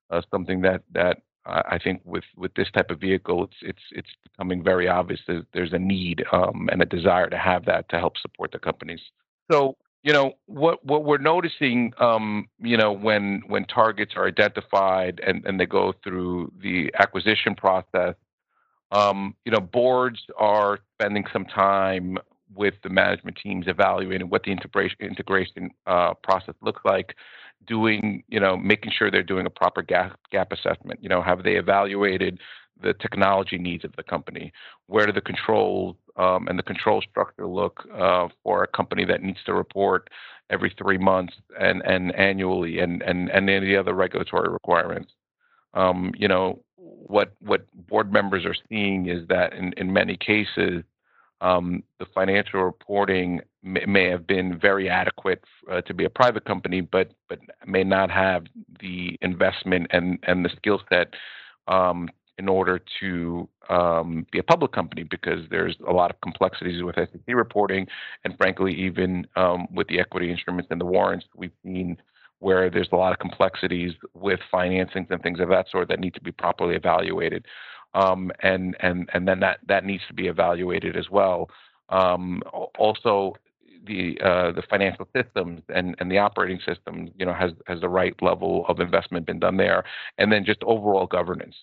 uh, 0.10 0.22
something 0.30 0.62
that 0.62 0.84
that 0.94 1.20
I 1.46 1.78
think 1.82 2.02
with 2.06 2.24
with 2.38 2.54
this 2.56 2.72
type 2.72 2.90
of 2.90 3.00
vehicle, 3.00 3.44
it's 3.44 3.58
it's 3.62 3.84
it's 3.92 4.10
becoming 4.24 4.64
very 4.64 4.88
obvious 4.88 5.20
that 5.28 5.46
there's 5.54 5.74
a 5.74 5.80
need 5.80 6.24
um, 6.32 6.70
and 6.72 6.82
a 6.82 6.86
desire 6.86 7.30
to 7.30 7.38
have 7.38 7.66
that 7.66 7.90
to 7.90 8.00
help 8.00 8.18
support 8.18 8.52
the 8.52 8.60
companies. 8.60 9.02
So 9.52 9.76
you 10.04 10.14
know 10.14 10.34
what 10.46 10.84
what 10.86 11.04
we're 11.04 11.18
noticing 11.18 11.94
um, 12.00 12.48
you 12.60 12.78
know 12.78 12.94
when 12.94 13.42
when 13.48 13.66
targets 13.66 14.14
are 14.16 14.28
identified 14.28 15.20
and 15.26 15.46
and 15.46 15.60
they 15.60 15.66
go 15.66 15.94
through 16.04 16.52
the 16.62 16.94
acquisition 17.00 17.56
process 17.56 18.16
um, 18.94 19.36
you 19.46 19.52
know 19.52 19.60
boards 19.60 20.22
are 20.38 20.80
spending 20.96 21.26
some 21.34 21.46
time 21.46 22.18
with 22.56 22.76
the 22.84 22.90
management 22.90 23.38
teams 23.42 23.66
evaluating 23.68 24.30
what 24.30 24.44
the 24.44 24.52
integration 24.52 24.98
integration 25.02 25.72
uh, 25.88 26.14
process 26.14 26.56
looks 26.62 26.82
like 26.86 27.16
doing, 27.68 28.24
you 28.28 28.40
know, 28.40 28.58
making 28.58 28.92
sure 28.92 29.10
they're 29.10 29.24
doing 29.24 29.46
a 29.46 29.50
proper 29.50 29.82
gap, 29.82 30.20
gap 30.32 30.52
assessment. 30.52 31.02
You 31.02 31.10
know, 31.10 31.22
have 31.22 31.44
they 31.44 31.56
evaluated 31.56 32.40
the 32.82 32.94
technology 32.94 33.58
needs 33.58 33.86
of 33.86 33.96
the 33.96 34.04
company? 34.04 34.52
Where 34.88 35.06
do 35.06 35.12
the 35.12 35.22
controls 35.22 35.96
um, 36.18 36.48
and 36.48 36.58
the 36.58 36.64
control 36.64 37.02
structure 37.02 37.48
look 37.48 37.88
uh, 37.98 38.28
for 38.44 38.64
a 38.64 38.68
company 38.68 39.06
that 39.06 39.22
needs 39.22 39.44
to 39.46 39.54
report 39.54 40.10
every 40.50 40.74
three 40.78 40.98
months 40.98 41.34
and, 41.60 41.82
and 41.86 42.14
annually 42.16 42.80
and, 42.80 43.02
and, 43.02 43.30
and 43.30 43.50
any 43.50 43.76
other 43.76 43.94
regulatory 43.94 44.52
requirements? 44.52 45.14
Um, 45.74 46.14
you 46.18 46.28
know, 46.28 46.60
what 46.78 47.34
what 47.42 47.66
board 47.88 48.12
members 48.12 48.46
are 48.46 48.56
seeing 48.70 49.08
is 49.08 49.28
that 49.28 49.54
in, 49.54 49.74
in 49.78 49.92
many 49.92 50.18
cases, 50.18 50.84
um, 51.42 51.84
the 52.00 52.06
financial 52.14 52.64
reporting 52.64 53.42
may, 53.62 53.86
may, 53.86 54.10
have 54.10 54.26
been 54.26 54.58
very 54.60 54.90
adequate 54.90 55.44
uh, 55.72 55.82
to 55.82 55.94
be 55.94 56.06
a 56.06 56.10
private 56.10 56.46
company, 56.46 56.82
but 56.82 57.12
but 57.30 57.40
may 57.66 57.84
not 57.84 58.10
have 58.10 58.46
the 58.80 59.18
investment 59.22 59.88
and 59.92 60.20
and 60.24 60.46
the 60.46 60.50
skill 60.58 60.82
set 60.90 61.14
um, 61.68 62.10
in 62.38 62.48
order 62.50 62.80
to 63.00 63.48
um, 63.70 64.26
be 64.32 64.40
a 64.40 64.44
public 64.44 64.72
company 64.72 65.04
because 65.04 65.42
there's 65.50 65.76
a 65.88 65.92
lot 65.92 66.10
of 66.10 66.20
complexities 66.22 66.82
with 66.84 66.96
SEC 66.96 67.22
reporting, 67.28 67.88
and 68.24 68.36
frankly, 68.38 68.74
even 68.74 69.28
um, 69.36 69.68
with 69.72 69.88
the 69.88 70.00
equity 70.00 70.32
instruments 70.32 70.70
and 70.72 70.80
the 70.80 70.86
warrants, 70.86 71.26
we've 71.36 71.52
seen 71.64 71.98
where 72.44 72.70
there's 72.70 72.90
a 72.92 72.96
lot 72.96 73.14
of 73.14 73.20
complexities 73.20 73.94
with 74.14 74.40
financings 74.54 75.10
and 75.10 75.22
things 75.24 75.40
of 75.40 75.50
that 75.50 75.70
sort 75.70 75.88
that 75.88 76.00
need 76.00 76.14
to 76.14 76.22
be 76.22 76.32
properly 76.32 76.76
evaluated 76.76 77.46
um, 77.94 78.32
and 78.42 78.76
and 78.80 79.10
and 79.14 79.28
then 79.28 79.40
that 79.40 79.60
that 79.68 79.86
needs 79.86 80.04
to 80.08 80.14
be 80.14 80.28
evaluated 80.28 80.96
as 80.96 81.10
well. 81.10 81.50
Um, 81.90 82.42
also, 82.78 83.36
the 83.86 84.20
uh, 84.24 84.52
the 84.52 84.64
financial 84.70 85.08
systems 85.16 85.62
and 85.74 85.96
and 86.00 86.12
the 86.12 86.18
operating 86.18 86.60
system, 86.66 87.10
you 87.18 87.26
know, 87.26 87.34
has 87.34 87.52
has 87.68 87.82
the 87.82 87.90
right 87.90 88.16
level 88.22 88.66
of 88.68 88.80
investment 88.80 89.26
been 89.26 89.40
done 89.40 89.58
there, 89.58 89.84
and 90.18 90.32
then 90.32 90.46
just 90.46 90.64
overall 90.64 91.06
governance. 91.06 91.56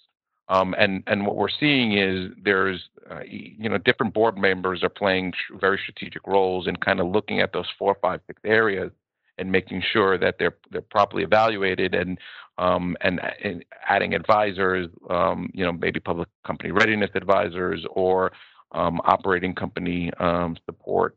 Um, 0.48 0.74
and 0.78 1.02
and 1.06 1.26
what 1.26 1.36
we're 1.36 1.48
seeing 1.48 1.96
is 1.96 2.32
there's 2.42 2.88
uh, 3.10 3.20
you 3.26 3.68
know 3.68 3.78
different 3.78 4.14
board 4.14 4.36
members 4.36 4.82
are 4.82 4.88
playing 4.88 5.32
very 5.60 5.78
strategic 5.82 6.26
roles 6.26 6.66
in 6.66 6.76
kind 6.76 7.00
of 7.00 7.06
looking 7.08 7.40
at 7.40 7.52
those 7.52 7.66
four, 7.78 7.96
five, 8.00 8.20
six 8.26 8.40
areas 8.44 8.90
and 9.40 9.50
making 9.50 9.82
sure 9.92 10.18
that 10.18 10.36
they're 10.38 10.56
they're 10.70 10.80
properly 10.82 11.24
evaluated 11.24 11.94
and 11.94 12.18
um, 12.58 12.94
and, 13.00 13.20
and, 13.42 13.64
adding 13.88 14.14
advisors, 14.14 14.88
um, 15.08 15.50
you 15.54 15.64
know, 15.64 15.72
maybe 15.72 15.98
public 15.98 16.28
company 16.46 16.70
readiness 16.70 17.08
advisors 17.14 17.86
or 17.92 18.32
um, 18.72 19.00
operating 19.04 19.54
company 19.54 20.12
um, 20.20 20.56
support 20.66 21.16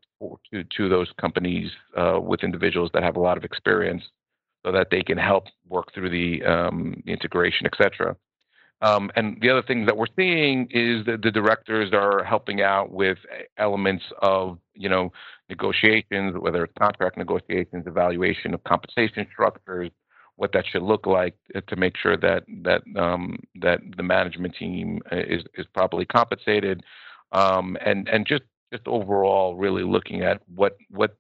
to 0.52 0.64
to 0.64 0.90
those 0.90 1.10
companies 1.20 1.70
uh, 1.98 2.20
with 2.20 2.44
individuals 2.44 2.90
that 2.94 3.04
have 3.04 3.18
a 3.18 3.20
lot 3.20 3.38
of 3.38 3.44
experience, 3.44 4.04
so 4.66 4.72
that 4.72 4.88
they 4.90 5.04
can 5.04 5.18
help 5.18 5.46
work 5.68 5.94
through 5.94 6.10
the, 6.10 6.44
um, 6.46 7.04
integration, 7.06 7.68
et 7.68 7.74
cetera. 7.78 8.16
Um, 8.82 9.12
and 9.16 9.38
the 9.42 9.50
other 9.50 9.62
thing 9.62 9.86
that 9.86 9.96
we're 9.96 10.14
seeing 10.16 10.68
is 10.72 11.06
that 11.06 11.22
the 11.22 11.32
directors 11.32 11.92
are 11.94 12.24
helping 12.24 12.62
out 12.62 12.92
with 12.92 13.18
elements 13.58 14.04
of, 14.22 14.60
you 14.74 14.90
know, 14.90 15.12
negotiations, 15.54 16.36
whether 16.38 16.64
it's 16.64 16.74
contract 16.80 17.18
negotiations, 17.18 17.86
evaluation 17.86 18.54
of 18.54 18.64
compensation 18.64 19.28
structures, 19.32 19.92
what 20.36 20.52
that 20.54 20.66
should 20.66 20.82
look 20.82 21.06
like 21.06 21.36
to 21.68 21.76
make 21.76 21.96
sure 21.96 22.18
that 22.18 22.44
that 22.64 22.82
um, 22.98 23.38
that 23.62 23.80
the 23.98 24.04
management 24.04 24.56
team 24.56 25.00
is 25.12 25.44
is 25.56 25.66
properly 25.74 26.06
compensated, 26.06 26.84
um, 27.32 27.78
and 27.86 28.08
and 28.10 28.26
just 28.26 28.44
just 28.72 28.88
overall 28.88 29.56
really 29.56 29.84
looking 29.84 30.24
at 30.24 30.42
what 30.56 30.76
what 30.90 31.16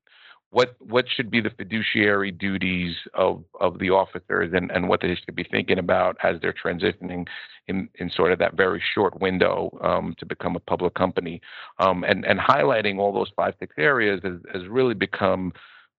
what 0.53 0.75
what 0.79 1.05
should 1.09 1.31
be 1.31 1.41
the 1.41 1.49
fiduciary 1.49 2.31
duties 2.31 2.95
of 3.15 3.43
of 3.59 3.79
the 3.79 3.89
officers 3.89 4.51
and 4.53 4.71
and 4.71 4.87
what 4.87 5.01
they 5.01 5.15
should 5.15 5.35
be 5.35 5.43
thinking 5.43 5.79
about 5.79 6.15
as 6.23 6.39
they're 6.41 6.53
transitioning 6.53 7.27
in 7.67 7.89
in 7.95 8.09
sort 8.09 8.31
of 8.31 8.37
that 8.39 8.55
very 8.55 8.81
short 8.93 9.19
window 9.19 9.75
um, 9.81 10.13
to 10.19 10.25
become 10.25 10.55
a 10.55 10.59
public 10.59 10.93
company 10.93 11.41
um, 11.79 12.03
and 12.03 12.23
and 12.25 12.39
highlighting 12.39 12.99
all 12.99 13.11
those 13.11 13.31
five 13.35 13.55
six 13.59 13.73
areas 13.79 14.21
has, 14.23 14.39
has 14.53 14.67
really 14.67 14.93
become 14.93 15.51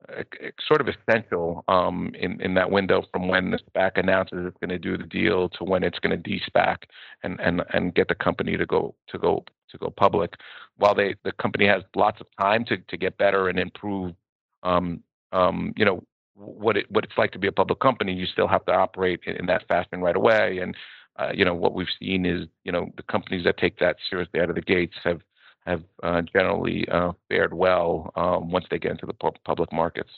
uh, 0.08 0.22
sort 0.68 0.80
of 0.80 0.88
essential 0.88 1.64
um, 1.66 2.12
in 2.18 2.40
in 2.40 2.54
that 2.54 2.70
window 2.70 3.02
from 3.10 3.26
when 3.26 3.50
the 3.50 3.58
SPAC 3.58 3.92
announces 3.96 4.46
it's 4.46 4.56
going 4.60 4.70
to 4.70 4.78
do 4.78 4.96
the 4.96 5.08
deal 5.08 5.48
to 5.48 5.64
when 5.64 5.82
it's 5.82 5.98
going 5.98 6.10
to 6.10 6.16
de-SPAC 6.16 6.76
and 7.24 7.40
and 7.40 7.62
and 7.72 7.94
get 7.94 8.06
the 8.06 8.14
company 8.14 8.56
to 8.56 8.66
go 8.66 8.94
to 9.08 9.18
go 9.18 9.44
to 9.70 9.78
go 9.78 9.90
public. 9.90 10.34
While 10.76 10.94
they 10.94 11.16
the 11.24 11.32
company 11.32 11.66
has 11.66 11.82
lots 11.96 12.20
of 12.20 12.28
time 12.40 12.64
to 12.66 12.76
to 12.76 12.96
get 12.96 13.18
better 13.18 13.48
and 13.48 13.58
improve 13.58 14.14
um, 14.64 15.02
um, 15.32 15.72
you 15.76 15.84
know 15.84 16.02
what 16.34 16.76
it 16.76 16.90
what 16.90 17.04
it's 17.04 17.16
like 17.16 17.30
to 17.32 17.38
be 17.38 17.46
a 17.46 17.52
public 17.52 17.80
company. 17.80 18.12
You 18.12 18.26
still 18.26 18.48
have 18.48 18.64
to 18.66 18.72
operate 18.72 19.20
in, 19.26 19.36
in 19.36 19.46
that 19.46 19.66
fashion 19.68 20.00
right 20.00 20.16
away. 20.16 20.58
And 20.58 20.76
uh, 21.16 21.30
you 21.32 21.44
know 21.44 21.54
what 21.54 21.74
we've 21.74 21.86
seen 22.00 22.26
is 22.26 22.46
you 22.64 22.72
know 22.72 22.90
the 22.96 23.02
companies 23.04 23.44
that 23.44 23.58
take 23.58 23.78
that 23.78 23.96
seriously 24.08 24.40
out 24.40 24.48
of 24.48 24.56
the 24.56 24.62
gates 24.62 24.96
have 25.04 25.20
have 25.66 25.82
uh, 26.02 26.22
generally 26.22 26.86
uh, 26.88 27.12
fared 27.28 27.54
well 27.54 28.12
um, 28.16 28.50
once 28.50 28.66
they 28.70 28.78
get 28.78 28.92
into 28.92 29.06
the 29.06 29.14
public 29.44 29.72
markets. 29.72 30.10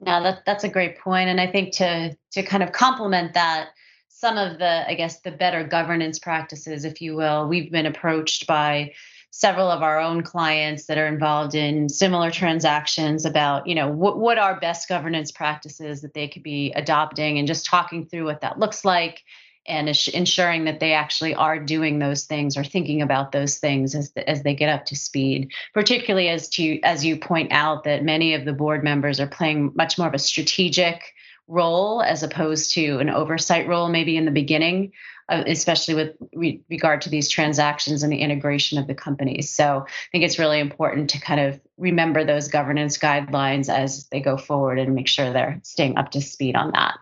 Now 0.00 0.22
that 0.22 0.44
that's 0.44 0.64
a 0.64 0.68
great 0.68 0.98
point, 0.98 1.28
and 1.28 1.40
I 1.40 1.50
think 1.50 1.74
to 1.76 2.16
to 2.32 2.42
kind 2.42 2.62
of 2.62 2.72
complement 2.72 3.34
that, 3.34 3.70
some 4.08 4.36
of 4.36 4.58
the 4.58 4.88
I 4.88 4.94
guess 4.94 5.20
the 5.20 5.30
better 5.30 5.64
governance 5.64 6.18
practices, 6.18 6.84
if 6.84 7.00
you 7.00 7.14
will, 7.14 7.48
we've 7.48 7.70
been 7.70 7.86
approached 7.86 8.46
by 8.46 8.92
several 9.36 9.68
of 9.68 9.82
our 9.82 9.98
own 9.98 10.22
clients 10.22 10.86
that 10.86 10.96
are 10.96 11.08
involved 11.08 11.56
in 11.56 11.88
similar 11.88 12.30
transactions 12.30 13.24
about 13.24 13.66
you 13.66 13.74
know 13.74 13.88
what, 13.88 14.16
what 14.16 14.38
are 14.38 14.60
best 14.60 14.88
governance 14.88 15.32
practices 15.32 16.02
that 16.02 16.14
they 16.14 16.28
could 16.28 16.44
be 16.44 16.70
adopting 16.76 17.36
and 17.36 17.48
just 17.48 17.66
talking 17.66 18.06
through 18.06 18.24
what 18.24 18.42
that 18.42 18.60
looks 18.60 18.84
like 18.84 19.24
and 19.66 19.88
ensuring 19.88 20.66
that 20.66 20.78
they 20.78 20.92
actually 20.92 21.34
are 21.34 21.58
doing 21.58 21.98
those 21.98 22.26
things 22.26 22.56
or 22.56 22.62
thinking 22.62 23.02
about 23.02 23.32
those 23.32 23.58
things 23.58 23.94
as, 23.96 24.12
the, 24.12 24.28
as 24.28 24.42
they 24.42 24.54
get 24.54 24.68
up 24.68 24.84
to 24.84 24.94
speed. 24.94 25.50
Particularly 25.72 26.28
as 26.28 26.48
to 26.50 26.78
as 26.82 27.04
you 27.04 27.16
point 27.16 27.50
out 27.50 27.82
that 27.84 28.04
many 28.04 28.34
of 28.34 28.44
the 28.44 28.52
board 28.52 28.84
members 28.84 29.18
are 29.18 29.26
playing 29.26 29.72
much 29.74 29.98
more 29.98 30.06
of 30.06 30.14
a 30.14 30.18
strategic 30.18 31.02
role 31.48 32.02
as 32.02 32.22
opposed 32.22 32.72
to 32.72 32.98
an 32.98 33.10
oversight 33.10 33.66
role 33.66 33.88
maybe 33.88 34.16
in 34.16 34.26
the 34.26 34.30
beginning 34.30 34.92
Uh, 35.30 35.42
especially 35.46 35.94
with 35.94 36.14
re- 36.34 36.60
regard 36.68 37.00
to 37.00 37.08
these 37.08 37.30
transactions 37.30 38.02
and 38.02 38.12
the 38.12 38.18
integration 38.18 38.76
of 38.76 38.86
the 38.86 38.94
companies. 38.94 39.48
So 39.48 39.86
I 39.86 40.08
think 40.12 40.22
it's 40.22 40.38
really 40.38 40.60
important 40.60 41.08
to 41.10 41.18
kind 41.18 41.40
of 41.40 41.58
remember 41.78 42.24
those 42.24 42.48
governance 42.48 42.98
guidelines 42.98 43.70
as 43.70 44.06
they 44.08 44.20
go 44.20 44.36
forward 44.36 44.78
and 44.78 44.94
make 44.94 45.08
sure 45.08 45.32
they're 45.32 45.60
staying 45.62 45.96
up 45.96 46.10
to 46.10 46.20
speed 46.20 46.56
on 46.56 46.72
that. 46.72 46.98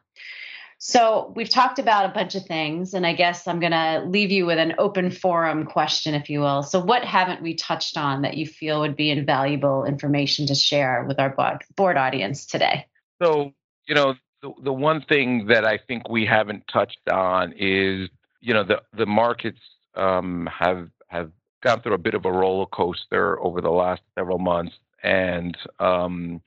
So 0.78 1.32
we've 1.34 1.48
talked 1.48 1.80
about 1.80 2.10
a 2.10 2.12
bunch 2.12 2.36
of 2.36 2.44
things, 2.44 2.94
and 2.94 3.04
I 3.04 3.12
guess 3.12 3.48
I'm 3.48 3.58
going 3.58 3.72
to 3.72 4.04
leave 4.06 4.30
you 4.30 4.46
with 4.46 4.58
an 4.58 4.74
open 4.78 5.10
forum 5.10 5.64
question, 5.64 6.14
if 6.14 6.30
you 6.30 6.40
will. 6.40 6.62
So, 6.62 6.80
what 6.80 7.04
haven't 7.04 7.40
we 7.40 7.54
touched 7.54 7.96
on 7.96 8.22
that 8.22 8.36
you 8.36 8.46
feel 8.46 8.80
would 8.80 8.96
be 8.96 9.10
invaluable 9.10 9.84
information 9.84 10.46
to 10.46 10.56
share 10.56 11.04
with 11.06 11.20
our 11.20 11.30
board, 11.30 11.62
board 11.76 11.96
audience 11.96 12.46
today? 12.46 12.86
So, 13.22 13.52
you 13.86 13.94
know, 13.94 14.14
the, 14.42 14.52
the 14.64 14.72
one 14.72 15.02
thing 15.02 15.46
that 15.46 15.64
I 15.64 15.78
think 15.78 16.08
we 16.08 16.26
haven't 16.26 16.64
touched 16.72 17.08
on 17.10 17.52
is, 17.56 18.10
you 18.40 18.52
know, 18.52 18.64
the 18.64 18.82
the 18.96 19.06
markets 19.06 19.60
um, 19.94 20.48
have 20.52 20.88
have 21.06 21.30
gone 21.62 21.80
through 21.80 21.94
a 21.94 21.98
bit 21.98 22.14
of 22.14 22.24
a 22.24 22.32
roller 22.32 22.66
coaster 22.66 23.40
over 23.40 23.60
the 23.60 23.70
last 23.70 24.02
several 24.16 24.38
months, 24.38 24.74
and 25.02 25.56
um, 25.78 26.42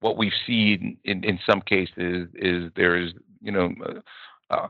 what 0.00 0.16
we've 0.16 0.32
seen 0.46 0.98
in 1.04 1.24
in 1.24 1.38
some 1.48 1.60
cases 1.62 2.28
is 2.34 2.70
there's 2.74 3.14
you 3.40 3.52
know 3.52 3.72
uh, 4.50 4.68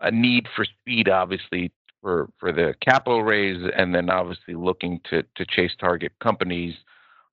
a 0.00 0.10
need 0.10 0.48
for 0.56 0.64
speed, 0.64 1.08
obviously 1.08 1.70
for 2.00 2.30
for 2.38 2.50
the 2.50 2.74
capital 2.80 3.22
raise, 3.22 3.70
and 3.76 3.94
then 3.94 4.08
obviously 4.08 4.54
looking 4.54 5.00
to 5.10 5.22
to 5.34 5.44
chase 5.44 5.72
target 5.78 6.12
companies. 6.20 6.74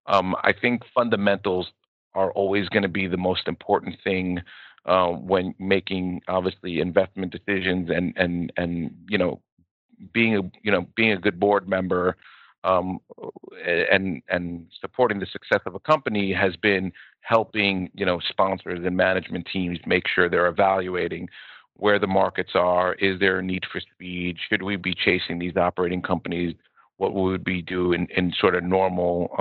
Um, 0.08 0.36
I 0.44 0.52
think 0.52 0.82
fundamentals 0.94 1.72
are 2.14 2.32
always 2.32 2.68
going 2.68 2.84
to 2.84 2.90
be 2.90 3.08
the 3.08 3.18
most 3.18 3.48
important 3.48 3.96
thing 4.04 4.42
uh, 4.86 5.08
when 5.08 5.56
making 5.60 6.22
obviously 6.28 6.80
investment 6.80 7.32
decisions 7.32 7.90
and 7.90 8.14
and 8.18 8.52
and 8.58 8.96
you 9.08 9.18
know 9.18 9.42
being 10.14 10.38
a 10.38 10.42
you 10.62 10.72
know 10.72 10.86
being 10.96 11.12
a 11.12 11.18
good 11.18 11.40
board 11.40 11.68
member 11.68 12.16
um, 12.64 13.00
and 13.68 14.22
and 14.30 14.66
supporting 14.80 15.20
the 15.20 15.26
success 15.26 15.62
of 15.66 15.76
a 15.76 15.80
company 15.80 16.34
has 16.34 16.56
been 16.58 16.92
helping 17.22 17.90
you 17.94 18.06
know 18.06 18.20
sponsors 18.30 18.86
and 18.86 18.96
management 18.96 19.48
teams 19.52 19.80
make 19.86 20.08
sure 20.08 20.30
they're 20.30 20.48
evaluating 20.48 21.30
where 21.78 22.00
the 22.00 22.08
markets 22.08 22.52
are. 22.56 22.94
Is 22.96 23.20
there 23.20 23.40
a 23.40 23.44
need 23.44 23.64
for 23.72 23.80
speed? 23.80 24.38
Should 24.50 24.64
we 24.64 24.76
be 24.76 24.94
chasing 24.94 25.40
these 25.40 25.58
operating 25.58 26.02
companies? 26.02 26.56
What 26.98 27.14
would 27.14 27.46
we 27.46 27.62
do 27.62 27.94
in, 27.94 28.08
in 28.16 28.34
sort 28.40 28.56
of 28.56 28.64
normal 28.64 29.32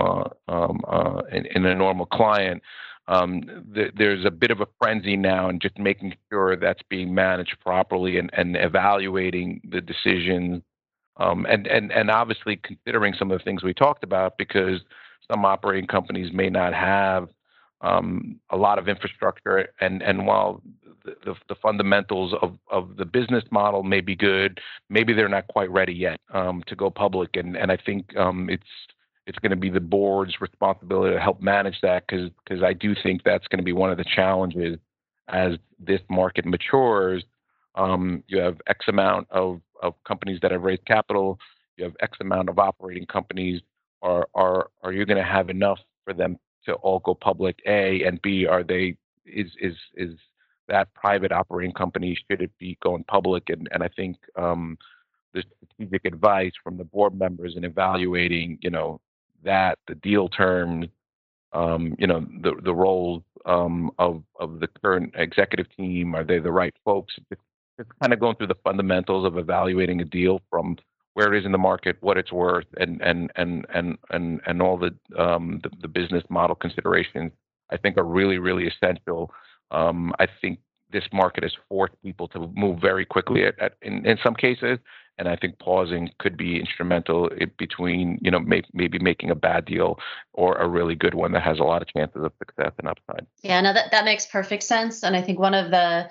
uh, 0.48 0.52
um, 0.52 0.80
uh, 0.88 1.22
in, 1.30 1.46
in, 1.54 1.66
a 1.66 1.74
normal 1.74 2.06
client? 2.06 2.62
Um, 3.08 3.64
th- 3.74 3.92
there's 3.96 4.24
a 4.24 4.30
bit 4.30 4.50
of 4.50 4.60
a 4.60 4.68
frenzy 4.80 5.16
now 5.16 5.48
in 5.48 5.58
just 5.58 5.78
making 5.78 6.14
sure 6.30 6.56
that's 6.56 6.82
being 6.88 7.14
managed 7.14 7.58
properly 7.60 8.16
and, 8.18 8.30
and 8.32 8.56
evaluating 8.56 9.60
the 9.68 9.80
decisions 9.80 10.62
um, 11.16 11.46
and, 11.48 11.66
and, 11.66 11.92
and 11.92 12.10
obviously 12.10 12.56
considering 12.56 13.14
some 13.18 13.30
of 13.30 13.38
the 13.38 13.44
things 13.44 13.62
we 13.62 13.74
talked 13.74 14.02
about 14.02 14.38
because 14.38 14.80
some 15.30 15.44
operating 15.44 15.86
companies 15.86 16.32
may 16.32 16.48
not 16.48 16.74
have 16.74 17.28
um, 17.82 18.40
a 18.50 18.56
lot 18.56 18.78
of 18.78 18.88
infrastructure. 18.88 19.68
And, 19.80 20.02
and 20.02 20.26
while 20.26 20.62
the, 21.04 21.16
the, 21.24 21.34
the, 21.48 21.54
fundamentals 21.56 22.32
of, 22.40 22.56
of 22.70 22.96
the 22.96 23.04
business 23.04 23.44
model 23.50 23.82
may 23.82 24.00
be 24.00 24.14
good, 24.14 24.60
maybe 24.88 25.12
they're 25.12 25.28
not 25.28 25.48
quite 25.48 25.70
ready 25.70 25.92
yet 25.92 26.20
um, 26.32 26.62
to 26.68 26.76
go 26.76 26.90
public. 26.90 27.36
And, 27.36 27.56
and 27.56 27.70
I 27.70 27.76
think 27.76 28.16
um, 28.16 28.48
it's, 28.48 28.62
it's 29.26 29.38
going 29.38 29.50
to 29.50 29.56
be 29.56 29.70
the 29.70 29.80
board's 29.80 30.40
responsibility 30.40 31.14
to 31.14 31.20
help 31.20 31.40
manage 31.40 31.80
that 31.82 32.04
because 32.06 32.30
because 32.44 32.62
I 32.62 32.72
do 32.72 32.94
think 33.02 33.22
that's 33.24 33.46
going 33.48 33.58
to 33.58 33.64
be 33.64 33.72
one 33.72 33.90
of 33.90 33.98
the 33.98 34.04
challenges 34.04 34.78
as 35.28 35.54
this 35.78 36.00
market 36.10 36.44
matures. 36.44 37.24
Um, 37.74 38.22
you 38.26 38.38
have 38.38 38.60
X 38.66 38.86
amount 38.88 39.28
of 39.30 39.60
of 39.82 39.94
companies 40.06 40.38
that 40.42 40.50
have 40.50 40.62
raised 40.62 40.84
capital. 40.86 41.38
You 41.76 41.84
have 41.84 41.94
X 42.00 42.18
amount 42.20 42.48
of 42.48 42.58
operating 42.58 43.06
companies. 43.06 43.60
Are 44.02 44.26
are 44.34 44.68
are 44.82 44.92
you 44.92 45.06
going 45.06 45.22
to 45.22 45.24
have 45.24 45.50
enough 45.50 45.78
for 46.04 46.12
them 46.12 46.38
to 46.66 46.74
all 46.74 46.98
go 47.00 47.14
public? 47.14 47.60
A 47.66 48.04
and 48.04 48.20
B, 48.22 48.46
are 48.46 48.64
they 48.64 48.96
is 49.24 49.50
is 49.60 49.76
is 49.94 50.16
that 50.68 50.92
private 50.94 51.32
operating 51.32 51.72
company 51.72 52.16
should 52.28 52.42
it 52.42 52.50
be 52.58 52.76
going 52.82 53.04
public? 53.04 53.50
And 53.50 53.68
and 53.72 53.82
I 53.82 53.88
think 53.88 54.16
um, 54.36 54.76
the 55.32 55.44
strategic 55.64 56.04
advice 56.04 56.52
from 56.62 56.76
the 56.76 56.84
board 56.84 57.16
members 57.18 57.56
in 57.56 57.64
evaluating, 57.64 58.58
you 58.60 58.70
know, 58.70 59.00
that 59.44 59.78
the 59.88 59.94
deal 59.96 60.28
terms, 60.28 60.86
um, 61.52 61.94
you 61.98 62.06
know, 62.06 62.26
the 62.42 62.52
the 62.64 62.74
roles 62.74 63.22
um, 63.46 63.90
of 63.98 64.22
of 64.38 64.60
the 64.60 64.68
current 64.82 65.12
executive 65.16 65.66
team, 65.76 66.14
are 66.14 66.24
they 66.24 66.38
the 66.38 66.52
right 66.52 66.74
folks? 66.84 67.14
It's 67.30 67.90
kind 68.00 68.12
of 68.12 68.20
going 68.20 68.36
through 68.36 68.48
the 68.48 68.56
fundamentals 68.62 69.26
of 69.26 69.38
evaluating 69.38 70.00
a 70.00 70.04
deal 70.04 70.40
from 70.50 70.76
where 71.14 71.32
it 71.32 71.38
is 71.38 71.44
in 71.44 71.52
the 71.52 71.58
market, 71.58 71.96
what 72.00 72.16
it's 72.16 72.32
worth, 72.32 72.66
and 72.78 73.00
and 73.02 73.30
and 73.36 73.66
and 73.74 73.98
and 74.10 74.40
and 74.46 74.62
all 74.62 74.78
the 74.78 74.94
um, 75.20 75.60
the, 75.62 75.70
the 75.82 75.88
business 75.88 76.24
model 76.28 76.56
considerations. 76.56 77.32
I 77.70 77.76
think 77.76 77.96
are 77.96 78.04
really 78.04 78.38
really 78.38 78.68
essential. 78.68 79.32
Um, 79.70 80.12
I 80.18 80.26
think 80.40 80.58
this 80.92 81.04
market 81.12 81.42
has 81.42 81.52
forced 81.68 81.94
people 82.02 82.28
to 82.28 82.50
move 82.54 82.78
very 82.80 83.04
quickly 83.04 83.44
at, 83.46 83.58
at, 83.58 83.76
in, 83.80 84.04
in 84.06 84.18
some 84.22 84.34
cases, 84.34 84.78
and 85.18 85.28
I 85.28 85.36
think 85.36 85.58
pausing 85.58 86.10
could 86.18 86.36
be 86.36 86.58
instrumental 86.58 87.30
between 87.58 88.18
you 88.22 88.30
know 88.30 88.40
may, 88.40 88.62
maybe 88.72 88.98
making 88.98 89.30
a 89.30 89.34
bad 89.34 89.64
deal 89.64 89.98
or 90.32 90.56
a 90.56 90.68
really 90.68 90.94
good 90.94 91.14
one 91.14 91.32
that 91.32 91.42
has 91.42 91.58
a 91.58 91.64
lot 91.64 91.82
of 91.82 91.88
chances 91.88 92.24
of 92.24 92.32
success 92.38 92.72
and 92.78 92.88
upside. 92.88 93.26
Yeah, 93.42 93.60
no, 93.60 93.72
that 93.72 93.90
that 93.90 94.04
makes 94.04 94.26
perfect 94.26 94.62
sense, 94.62 95.02
and 95.02 95.14
I 95.14 95.22
think 95.22 95.38
one 95.38 95.54
of 95.54 95.70
the 95.70 96.10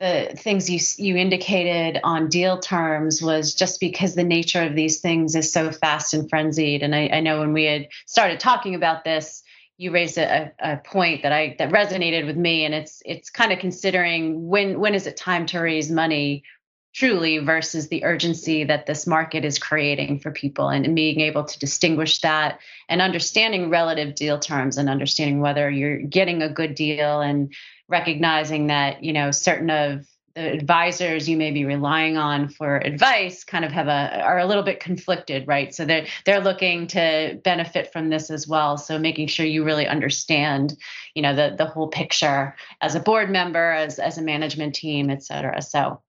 the 0.00 0.34
things 0.36 0.68
you 0.68 0.78
you 1.04 1.16
indicated 1.16 2.00
on 2.04 2.28
deal 2.28 2.58
terms 2.58 3.22
was 3.22 3.54
just 3.54 3.80
because 3.80 4.14
the 4.14 4.24
nature 4.24 4.62
of 4.62 4.74
these 4.74 5.00
things 5.00 5.34
is 5.34 5.52
so 5.52 5.72
fast 5.72 6.12
and 6.12 6.28
frenzied. 6.28 6.82
And 6.82 6.94
I, 6.94 7.08
I 7.12 7.20
know 7.20 7.40
when 7.40 7.54
we 7.54 7.64
had 7.64 7.88
started 8.06 8.38
talking 8.38 8.74
about 8.74 9.04
this, 9.04 9.42
you 9.78 9.90
raised 9.90 10.18
a, 10.18 10.52
a 10.58 10.76
point 10.78 11.22
that 11.22 11.32
I 11.32 11.56
that 11.58 11.70
resonated 11.70 12.26
with 12.26 12.36
me, 12.36 12.64
and 12.64 12.74
it's 12.74 13.02
it's 13.04 13.30
kind 13.30 13.52
of 13.52 13.58
considering 13.58 14.46
when 14.48 14.78
when 14.78 14.94
is 14.94 15.06
it 15.06 15.16
time 15.16 15.46
to 15.46 15.60
raise 15.60 15.90
money 15.90 16.44
truly 16.96 17.36
versus 17.36 17.88
the 17.88 18.04
urgency 18.04 18.64
that 18.64 18.86
this 18.86 19.06
market 19.06 19.44
is 19.44 19.58
creating 19.58 20.18
for 20.18 20.30
people 20.30 20.70
and, 20.70 20.96
being 20.96 21.20
able 21.20 21.44
to 21.44 21.58
distinguish 21.58 22.20
that 22.20 22.58
and 22.88 23.02
understanding 23.02 23.68
relative 23.68 24.14
deal 24.14 24.38
terms 24.38 24.78
and 24.78 24.88
understanding 24.88 25.40
whether 25.40 25.68
you're 25.68 25.98
getting 25.98 26.40
a 26.40 26.48
good 26.48 26.74
deal 26.74 27.20
and 27.20 27.52
recognizing 27.88 28.68
that 28.68 29.04
you 29.04 29.12
know 29.12 29.30
certain 29.30 29.68
of 29.68 30.06
the 30.34 30.52
advisors 30.52 31.28
you 31.28 31.36
may 31.36 31.50
be 31.50 31.66
relying 31.66 32.16
on 32.16 32.48
for 32.48 32.76
advice 32.76 33.44
kind 33.44 33.64
of 33.64 33.72
have 33.72 33.88
a 33.88 34.22
are 34.22 34.38
a 34.38 34.46
little 34.46 34.62
bit 34.62 34.80
conflicted 34.80 35.46
right? 35.46 35.74
So 35.74 35.84
they're 35.84 36.06
they're 36.24 36.40
looking 36.40 36.86
to 36.88 37.38
benefit 37.44 37.92
from 37.92 38.08
this 38.08 38.30
as 38.30 38.48
well. 38.48 38.78
So 38.78 38.98
making 38.98 39.26
sure 39.26 39.44
you 39.44 39.64
really 39.64 39.86
understand 39.86 40.78
you 41.14 41.20
know 41.20 41.34
the 41.34 41.54
the 41.58 41.66
whole 41.66 41.88
picture 41.88 42.54
as 42.80 42.94
a 42.94 43.00
board 43.00 43.28
member 43.28 43.72
as 43.72 43.98
as 43.98 44.16
a 44.16 44.22
management 44.22 44.74
team 44.74 45.10
et 45.10 45.22
cetera. 45.22 45.60
So 45.60 46.00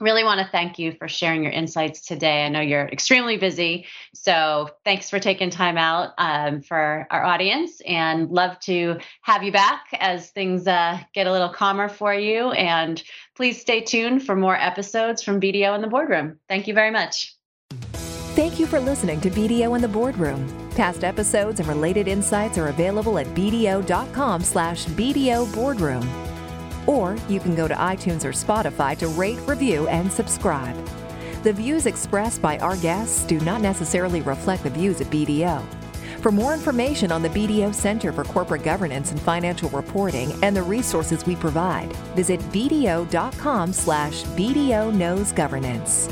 really 0.00 0.24
want 0.24 0.40
to 0.40 0.50
thank 0.50 0.78
you 0.78 0.92
for 0.92 1.08
sharing 1.08 1.42
your 1.42 1.52
insights 1.52 2.02
today. 2.02 2.44
I 2.44 2.48
know 2.48 2.60
you're 2.60 2.86
extremely 2.86 3.36
busy, 3.36 3.86
so 4.14 4.70
thanks 4.84 5.10
for 5.10 5.18
taking 5.18 5.50
time 5.50 5.78
out 5.78 6.12
um, 6.18 6.60
for 6.62 7.06
our 7.10 7.24
audience 7.24 7.80
and 7.86 8.30
love 8.30 8.58
to 8.60 8.98
have 9.22 9.42
you 9.42 9.52
back 9.52 9.86
as 9.98 10.30
things 10.30 10.66
uh, 10.66 10.98
get 11.14 11.26
a 11.26 11.32
little 11.32 11.48
calmer 11.48 11.88
for 11.88 12.14
you. 12.14 12.50
And 12.52 13.02
please 13.34 13.60
stay 13.60 13.80
tuned 13.80 14.24
for 14.24 14.36
more 14.36 14.56
episodes 14.56 15.22
from 15.22 15.40
BDO 15.40 15.74
in 15.74 15.80
the 15.80 15.88
Boardroom. 15.88 16.38
Thank 16.48 16.68
you 16.68 16.74
very 16.74 16.90
much. 16.90 17.34
Thank 18.36 18.60
you 18.60 18.66
for 18.66 18.78
listening 18.78 19.20
to 19.22 19.30
BDO 19.30 19.74
in 19.76 19.80
the 19.80 19.88
Boardroom. 19.88 20.46
Past 20.76 21.04
episodes 21.04 21.58
and 21.58 21.68
related 21.68 22.06
insights 22.06 22.58
are 22.58 22.68
available 22.68 23.18
at 23.18 23.26
bdo.com 23.28 24.42
slash 24.42 24.84
BDO 24.84 25.54
Boardroom. 25.54 26.06
Or 26.86 27.16
you 27.28 27.40
can 27.40 27.54
go 27.54 27.68
to 27.68 27.74
iTunes 27.74 28.24
or 28.24 28.32
Spotify 28.32 28.96
to 28.98 29.08
rate, 29.08 29.38
review, 29.46 29.88
and 29.88 30.10
subscribe. 30.10 30.76
The 31.42 31.52
views 31.52 31.86
expressed 31.86 32.42
by 32.42 32.58
our 32.58 32.76
guests 32.76 33.24
do 33.24 33.38
not 33.40 33.60
necessarily 33.60 34.20
reflect 34.22 34.62
the 34.64 34.70
views 34.70 35.00
of 35.00 35.08
BDO. 35.08 35.64
For 36.20 36.32
more 36.32 36.54
information 36.54 37.12
on 37.12 37.22
the 37.22 37.28
BDO 37.28 37.72
Center 37.72 38.10
for 38.12 38.24
Corporate 38.24 38.64
Governance 38.64 39.12
and 39.12 39.20
Financial 39.20 39.68
Reporting 39.70 40.32
and 40.42 40.56
the 40.56 40.62
resources 40.62 41.24
we 41.24 41.36
provide, 41.36 41.92
visit 42.16 42.40
bdo.com 42.50 43.72
slash 43.72 44.24
BDO 44.24 44.92
Knows 44.92 45.30
Governance. 45.32 46.08